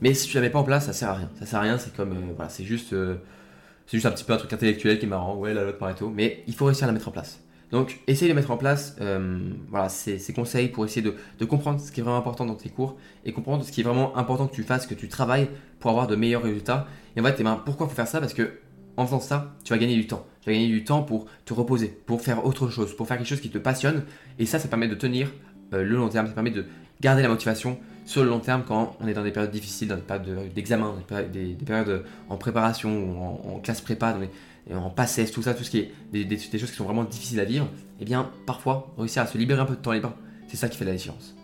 Mais 0.00 0.12
si 0.12 0.26
tu 0.26 0.34
la 0.34 0.40
mets 0.40 0.50
pas 0.50 0.58
en 0.58 0.64
place, 0.64 0.86
ça 0.86 0.92
sert 0.92 1.10
à 1.10 1.14
rien. 1.14 1.30
Ça 1.38 1.46
sert 1.46 1.60
à 1.60 1.62
rien, 1.62 1.78
c'est 1.78 1.94
comme. 1.94 2.12
Euh, 2.12 2.32
voilà, 2.34 2.48
c'est 2.48 2.64
juste. 2.64 2.92
Euh, 2.94 3.14
c'est 3.86 3.98
juste 3.98 4.06
un 4.06 4.10
petit 4.10 4.24
peu 4.24 4.32
un 4.32 4.38
truc 4.38 4.52
intellectuel 4.52 4.98
qui 4.98 5.06
est 5.06 5.08
marrant. 5.08 5.36
Ouais, 5.36 5.54
la 5.54 5.62
loi 5.62 5.70
de 5.70 5.76
Pareto. 5.76 6.10
Mais 6.10 6.42
il 6.48 6.54
faut 6.54 6.64
réussir 6.64 6.84
à 6.84 6.86
la 6.88 6.92
mettre 6.92 7.06
en 7.06 7.12
place. 7.12 7.45
Donc, 7.72 8.00
essaye 8.06 8.28
de 8.28 8.34
mettre 8.34 8.50
en 8.50 8.56
place 8.56 8.96
euh, 9.00 9.40
ces, 9.88 10.32
conseils 10.32 10.68
pour 10.68 10.84
essayer 10.84 11.02
de, 11.02 11.44
comprendre 11.44 11.80
ce 11.80 11.90
qui 11.90 12.00
est 12.00 12.02
vraiment 12.02 12.18
important 12.18 12.46
dans 12.46 12.54
tes 12.54 12.68
cours 12.68 12.96
et 13.24 13.32
comprendre 13.32 13.64
ce 13.64 13.72
qui 13.72 13.80
est 13.80 13.84
vraiment 13.84 14.16
important 14.16 14.46
que 14.46 14.54
tu 14.54 14.62
fasses, 14.62 14.86
que 14.86 14.94
tu 14.94 15.08
travailles 15.08 15.48
pour 15.80 15.90
avoir 15.90 16.06
de 16.06 16.14
meilleurs 16.14 16.42
résultats. 16.42 16.86
Et 17.16 17.20
en 17.20 17.24
fait, 17.24 17.36
eh 17.38 17.42
ben, 17.42 17.60
pourquoi 17.64 17.86
il 17.86 17.90
faut 17.90 17.96
faire 17.96 18.06
ça? 18.06 18.20
Parce 18.20 18.34
que 18.34 18.60
en 18.96 19.04
faisant 19.04 19.20
ça, 19.20 19.54
tu 19.64 19.72
vas 19.72 19.78
gagner 19.78 19.96
du 19.96 20.06
temps. 20.06 20.24
Tu 20.40 20.50
vas 20.50 20.54
gagner 20.54 20.68
du 20.68 20.84
temps 20.84 21.02
pour 21.02 21.26
te 21.44 21.52
reposer, 21.52 21.88
pour 22.06 22.22
faire 22.22 22.46
autre 22.46 22.70
chose, 22.70 22.96
pour 22.96 23.06
faire 23.06 23.18
quelque 23.18 23.28
chose 23.28 23.40
qui 23.40 23.50
te 23.50 23.58
passionne. 23.58 24.04
Et 24.38 24.46
ça, 24.46 24.58
ça 24.58 24.68
permet 24.68 24.88
de 24.88 24.94
tenir 24.94 25.32
euh, 25.74 25.82
le 25.82 25.96
long 25.96 26.08
terme, 26.08 26.26
ça 26.28 26.32
permet 26.32 26.50
de 26.50 26.64
garder 27.00 27.22
la 27.22 27.28
motivation 27.28 27.78
sur 28.04 28.22
le 28.22 28.30
long 28.30 28.38
terme 28.38 28.62
quand 28.66 28.96
on 29.00 29.08
est 29.08 29.12
dans 29.12 29.24
des 29.24 29.32
périodes 29.32 29.50
difficiles, 29.50 29.88
dans 29.88 29.96
des 29.96 30.02
périodes 30.02 30.52
d'examen, 30.54 30.94
des, 31.32 31.56
périodes 31.66 32.04
en 32.28 32.36
préparation, 32.36 32.90
ou 33.44 33.54
en, 33.56 33.58
classe 33.58 33.80
prépa, 33.80 34.16
en 34.74 34.90
passesse, 34.90 35.30
tout 35.30 35.42
ça, 35.42 35.54
tout 35.54 35.64
ce 35.64 35.70
qui 35.70 35.78
est 35.78 35.92
des, 36.12 36.38
choses 36.38 36.70
qui 36.70 36.76
sont 36.76 36.84
vraiment 36.84 37.04
difficiles 37.04 37.40
à 37.40 37.44
vivre. 37.44 37.68
Eh 38.00 38.04
bien, 38.04 38.30
parfois, 38.46 38.92
réussir 38.98 39.22
à 39.22 39.26
se 39.26 39.38
libérer 39.38 39.60
un 39.60 39.66
peu 39.66 39.76
de 39.76 39.80
temps 39.80 39.92
libre, 39.92 40.12
c'est 40.48 40.56
ça 40.56 40.68
qui 40.68 40.76
fait 40.76 40.84
la 40.84 40.92
différence. 40.92 41.36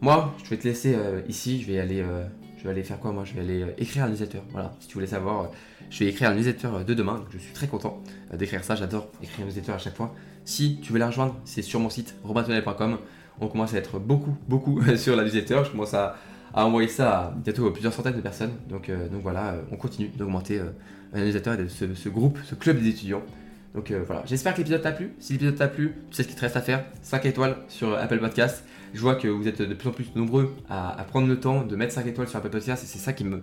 Moi, 0.00 0.34
je 0.44 0.50
vais 0.50 0.56
te 0.56 0.66
laisser 0.66 0.94
euh, 0.94 1.20
ici, 1.28 1.60
je 1.60 1.66
vais 1.66 1.78
aller, 1.78 2.00
euh, 2.00 2.24
je 2.56 2.64
vais 2.64 2.70
aller 2.70 2.84
faire 2.84 3.00
quoi 3.00 3.12
Moi, 3.12 3.24
je 3.24 3.34
vais 3.34 3.40
aller 3.40 3.74
écrire 3.78 4.04
un 4.04 4.08
newsletter. 4.08 4.40
Voilà, 4.50 4.74
si 4.80 4.88
tu 4.88 4.94
voulais 4.94 5.06
savoir 5.06 5.50
je 5.90 6.04
vais 6.04 6.10
écrire 6.10 6.30
un 6.30 6.34
newsletter 6.34 6.68
de 6.86 6.94
demain, 6.94 7.14
donc 7.14 7.26
je 7.30 7.38
suis 7.38 7.52
très 7.52 7.66
content 7.66 8.02
euh, 8.32 8.36
d'écrire 8.36 8.62
ça, 8.64 8.74
j'adore 8.74 9.08
écrire 9.22 9.44
un 9.44 9.48
newsletter 9.48 9.72
à 9.72 9.78
chaque 9.78 9.96
fois. 9.96 10.14
Si 10.44 10.78
tu 10.80 10.92
veux 10.92 10.98
la 10.98 11.08
rejoindre, 11.08 11.36
c'est 11.44 11.62
sur 11.62 11.80
mon 11.80 11.90
site 11.90 12.14
romatonel.com. 12.24 12.98
On 13.40 13.48
commence 13.48 13.74
à 13.74 13.78
être 13.78 13.98
beaucoup, 13.98 14.36
beaucoup 14.48 14.82
sur 14.96 15.16
la 15.16 15.24
newsletter. 15.24 15.62
Je 15.64 15.70
commence 15.70 15.94
à, 15.94 16.16
envoyer 16.54 16.88
ça 16.88 17.18
à 17.18 17.30
bientôt 17.30 17.70
plusieurs 17.70 17.92
centaines 17.92 18.16
de 18.16 18.20
personnes. 18.20 18.52
Donc, 18.68 18.88
euh, 18.88 19.08
donc 19.08 19.22
voilà, 19.22 19.52
euh, 19.52 19.62
on 19.70 19.76
continue 19.76 20.08
d'augmenter 20.08 20.60
et 21.14 21.32
de 21.32 21.68
ce, 21.68 22.08
groupe, 22.08 22.38
ce 22.44 22.54
club 22.54 22.80
des 22.80 22.88
étudiants. 22.88 23.22
Donc 23.74 23.92
voilà, 24.06 24.22
j'espère 24.26 24.54
que 24.54 24.58
l'épisode 24.58 24.82
t'a 24.82 24.92
plu. 24.92 25.12
Si 25.18 25.32
l'épisode 25.34 25.56
t'a 25.56 25.68
plu, 25.68 25.94
tu 26.10 26.16
sais 26.16 26.22
ce 26.22 26.28
qu'il 26.28 26.36
te 26.36 26.40
reste 26.40 26.56
à 26.56 26.62
faire 26.62 26.84
5 27.02 27.24
étoiles 27.26 27.56
sur 27.68 27.96
Apple 27.96 28.18
Podcast. 28.18 28.64
Je 28.94 29.00
vois 29.00 29.14
que 29.14 29.28
vous 29.28 29.46
êtes 29.46 29.60
de 29.60 29.74
plus 29.74 29.88
en 29.88 29.92
plus 29.92 30.14
nombreux 30.14 30.54
à, 30.68 31.04
prendre 31.08 31.28
le 31.28 31.38
temps 31.38 31.62
de 31.62 31.76
mettre 31.76 31.92
5 31.92 32.06
étoiles 32.06 32.28
sur 32.28 32.38
Apple 32.38 32.50
Podcast 32.50 32.84
et 32.84 32.86
c'est 32.86 32.98
ça 32.98 33.12
qui 33.12 33.24
me, 33.24 33.42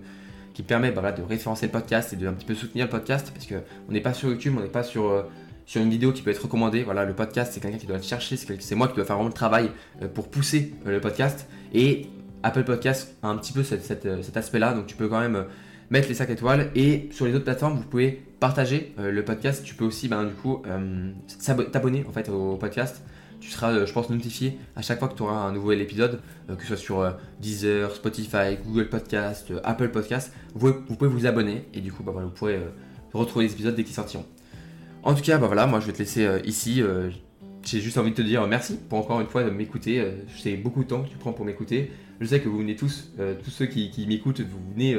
qui 0.53 0.63
permet 0.63 0.91
bah, 0.91 1.11
de 1.11 1.21
référencer 1.21 1.67
le 1.67 1.71
podcast 1.71 2.13
et 2.13 2.15
de 2.15 2.27
un 2.27 2.33
petit 2.33 2.45
peu 2.45 2.55
soutenir 2.55 2.85
le 2.85 2.91
podcast 2.91 3.31
parce 3.33 3.45
qu'on 3.45 3.91
n'est 3.91 4.01
pas 4.01 4.13
sur 4.13 4.29
YouTube, 4.29 4.55
on 4.57 4.61
n'est 4.61 4.69
pas 4.69 4.83
sur, 4.83 5.09
euh, 5.09 5.23
sur 5.65 5.81
une 5.81 5.89
vidéo 5.89 6.11
qui 6.11 6.21
peut 6.21 6.31
être 6.31 6.43
recommandée. 6.43 6.83
Voilà, 6.83 7.05
le 7.05 7.13
podcast, 7.13 7.51
c'est 7.53 7.59
quelqu'un 7.59 7.77
qui 7.77 7.87
doit 7.87 7.97
le 7.97 8.03
chercher, 8.03 8.37
c'est 8.37 8.75
moi 8.75 8.87
qui 8.87 8.95
dois 8.95 9.05
faire 9.05 9.15
vraiment 9.15 9.29
le 9.29 9.33
travail 9.33 9.69
euh, 10.01 10.07
pour 10.07 10.29
pousser 10.29 10.73
euh, 10.87 10.91
le 10.91 11.01
podcast. 11.01 11.47
Et 11.73 12.07
Apple 12.41 12.63
Podcast 12.63 13.15
a 13.21 13.27
un 13.27 13.37
petit 13.37 13.53
peu 13.53 13.63
cet 13.63 14.37
aspect-là, 14.37 14.73
donc 14.73 14.87
tu 14.87 14.95
peux 14.95 15.07
quand 15.07 15.19
même 15.19 15.45
mettre 15.89 16.07
les 16.07 16.13
5 16.13 16.29
étoiles. 16.29 16.71
Et 16.75 17.09
sur 17.11 17.25
les 17.25 17.33
autres 17.33 17.45
plateformes, 17.45 17.77
vous 17.77 17.83
pouvez 17.83 18.23
partager 18.39 18.93
le 18.97 19.23
podcast. 19.23 19.63
Tu 19.63 19.75
peux 19.75 19.85
aussi, 19.85 20.07
ben, 20.07 20.25
du 20.25 20.33
coup, 20.33 20.61
t'abonner 21.71 22.05
en 22.07 22.11
fait 22.11 22.29
au 22.29 22.55
podcast. 22.57 23.01
tu 23.39 23.49
seras, 23.49 23.85
je 23.85 23.93
pense, 23.93 24.09
notifié 24.09 24.57
à 24.75 24.81
chaque 24.81 24.99
fois 24.99 25.07
que 25.07 25.15
tu 25.15 25.23
auras 25.23 25.37
un 25.37 25.51
nouvel 25.51 25.81
épisode, 25.81 26.21
que 26.47 26.61
ce 26.61 26.67
soit 26.67 26.77
sur 26.77 27.17
Deezer, 27.41 27.95
Spotify, 27.95 28.57
Google 28.65 28.89
Podcast, 28.89 29.51
Apple 29.63 29.89
Podcast. 29.89 30.33
Vous 30.53 30.73
pouvez, 30.73 31.09
vous 31.09 31.25
abonner 31.25 31.65
et 31.73 31.81
du 31.81 31.91
coup, 31.91 32.03
bah, 32.03 32.11
voilà, 32.11 32.27
vous 32.27 32.33
pourrez 32.33 32.59
retrouver 33.13 33.45
les 33.45 33.53
épisodes 33.53 33.75
dès 33.75 33.83
qu'ils 33.83 33.95
sortiront. 33.95 34.25
En 35.03 35.13
tout 35.13 35.21
cas, 35.21 35.37
bah 35.37 35.47
voilà, 35.47 35.67
moi 35.67 35.79
je 35.79 35.85
vais 35.85 35.93
te 35.93 35.99
laisser 35.99 36.27
ici 36.45 36.81
j'ai 37.65 37.81
juste 37.81 37.97
envie 37.97 38.11
de 38.11 38.15
te 38.15 38.21
dire 38.21 38.45
merci 38.47 38.77
pour 38.89 38.99
encore 38.99 39.19
une 39.19 39.27
fois 39.27 39.43
de 39.43 39.49
m'écouter. 39.49 39.99
Euh, 39.99 40.11
sais 40.37 40.55
beaucoup 40.55 40.83
de 40.83 40.89
temps 40.89 41.03
que 41.03 41.09
tu 41.09 41.17
prends 41.17 41.33
pour 41.33 41.45
m'écouter. 41.45 41.91
Je 42.21 42.27
sais 42.27 42.39
que 42.39 42.47
vous 42.47 42.59
venez 42.59 42.75
tous, 42.75 43.11
euh, 43.19 43.35
tous 43.43 43.49
ceux 43.49 43.65
qui, 43.65 44.05
m'écoutent, 44.07 44.39
vous 44.41 44.71
venez 44.73 44.97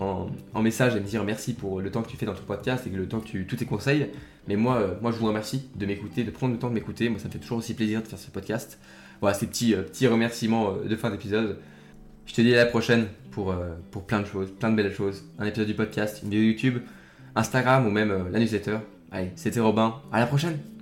euh, 0.00 0.24
en, 0.54 0.62
message 0.62 0.94
à 0.94 1.00
me 1.00 1.04
dire 1.04 1.24
merci 1.24 1.54
pour 1.54 1.80
le 1.80 1.90
temps 1.90 2.02
que 2.02 2.08
tu 2.08 2.16
fais 2.16 2.26
dans 2.26 2.34
ton 2.34 2.44
podcast 2.44 2.86
et 2.86 2.90
le 2.90 3.08
temps 3.08 3.20
que 3.20 3.26
tu, 3.26 3.46
tous 3.46 3.56
tes 3.56 3.64
conseils. 3.64 4.10
Mais 4.48 4.56
moi, 4.56 4.98
moi, 5.00 5.12
je 5.12 5.18
vous 5.18 5.26
remercie 5.26 5.68
de 5.74 5.86
m'écouter, 5.86 6.24
de 6.24 6.30
prendre 6.30 6.52
le 6.52 6.58
temps 6.58 6.68
de 6.68 6.74
m'écouter. 6.74 7.08
Moi, 7.08 7.18
ça 7.18 7.28
me 7.28 7.32
fait 7.32 7.38
toujours 7.38 7.58
aussi 7.58 7.74
plaisir 7.74 8.02
de 8.02 8.06
faire 8.06 8.18
ce 8.18 8.30
podcast. 8.30 8.78
Voilà, 9.20 9.36
ces 9.36 9.46
petits, 9.46 9.74
petits 9.74 10.06
remerciements 10.06 10.74
de 10.74 10.96
fin 10.96 11.10
d'épisode. 11.10 11.58
Je 12.26 12.34
te 12.34 12.40
dis 12.40 12.54
à 12.54 12.58
la 12.58 12.66
prochaine 12.66 13.06
pour, 13.30 13.54
pour 13.90 14.04
plein 14.04 14.20
de 14.20 14.26
choses, 14.26 14.50
plein 14.50 14.70
de 14.70 14.76
belles 14.76 14.92
choses. 14.92 15.24
Un 15.38 15.46
épisode 15.46 15.68
du 15.68 15.74
podcast, 15.74 16.20
une 16.22 16.30
vidéo 16.30 16.50
YouTube, 16.50 16.82
Instagram 17.34 17.86
ou 17.86 17.90
même 17.90 18.28
la 18.30 18.38
newsletter. 18.38 18.78
Allez, 19.10 19.30
c'était 19.36 19.60
Robin. 19.60 19.94
À 20.12 20.20
la 20.20 20.26
prochaine! 20.26 20.75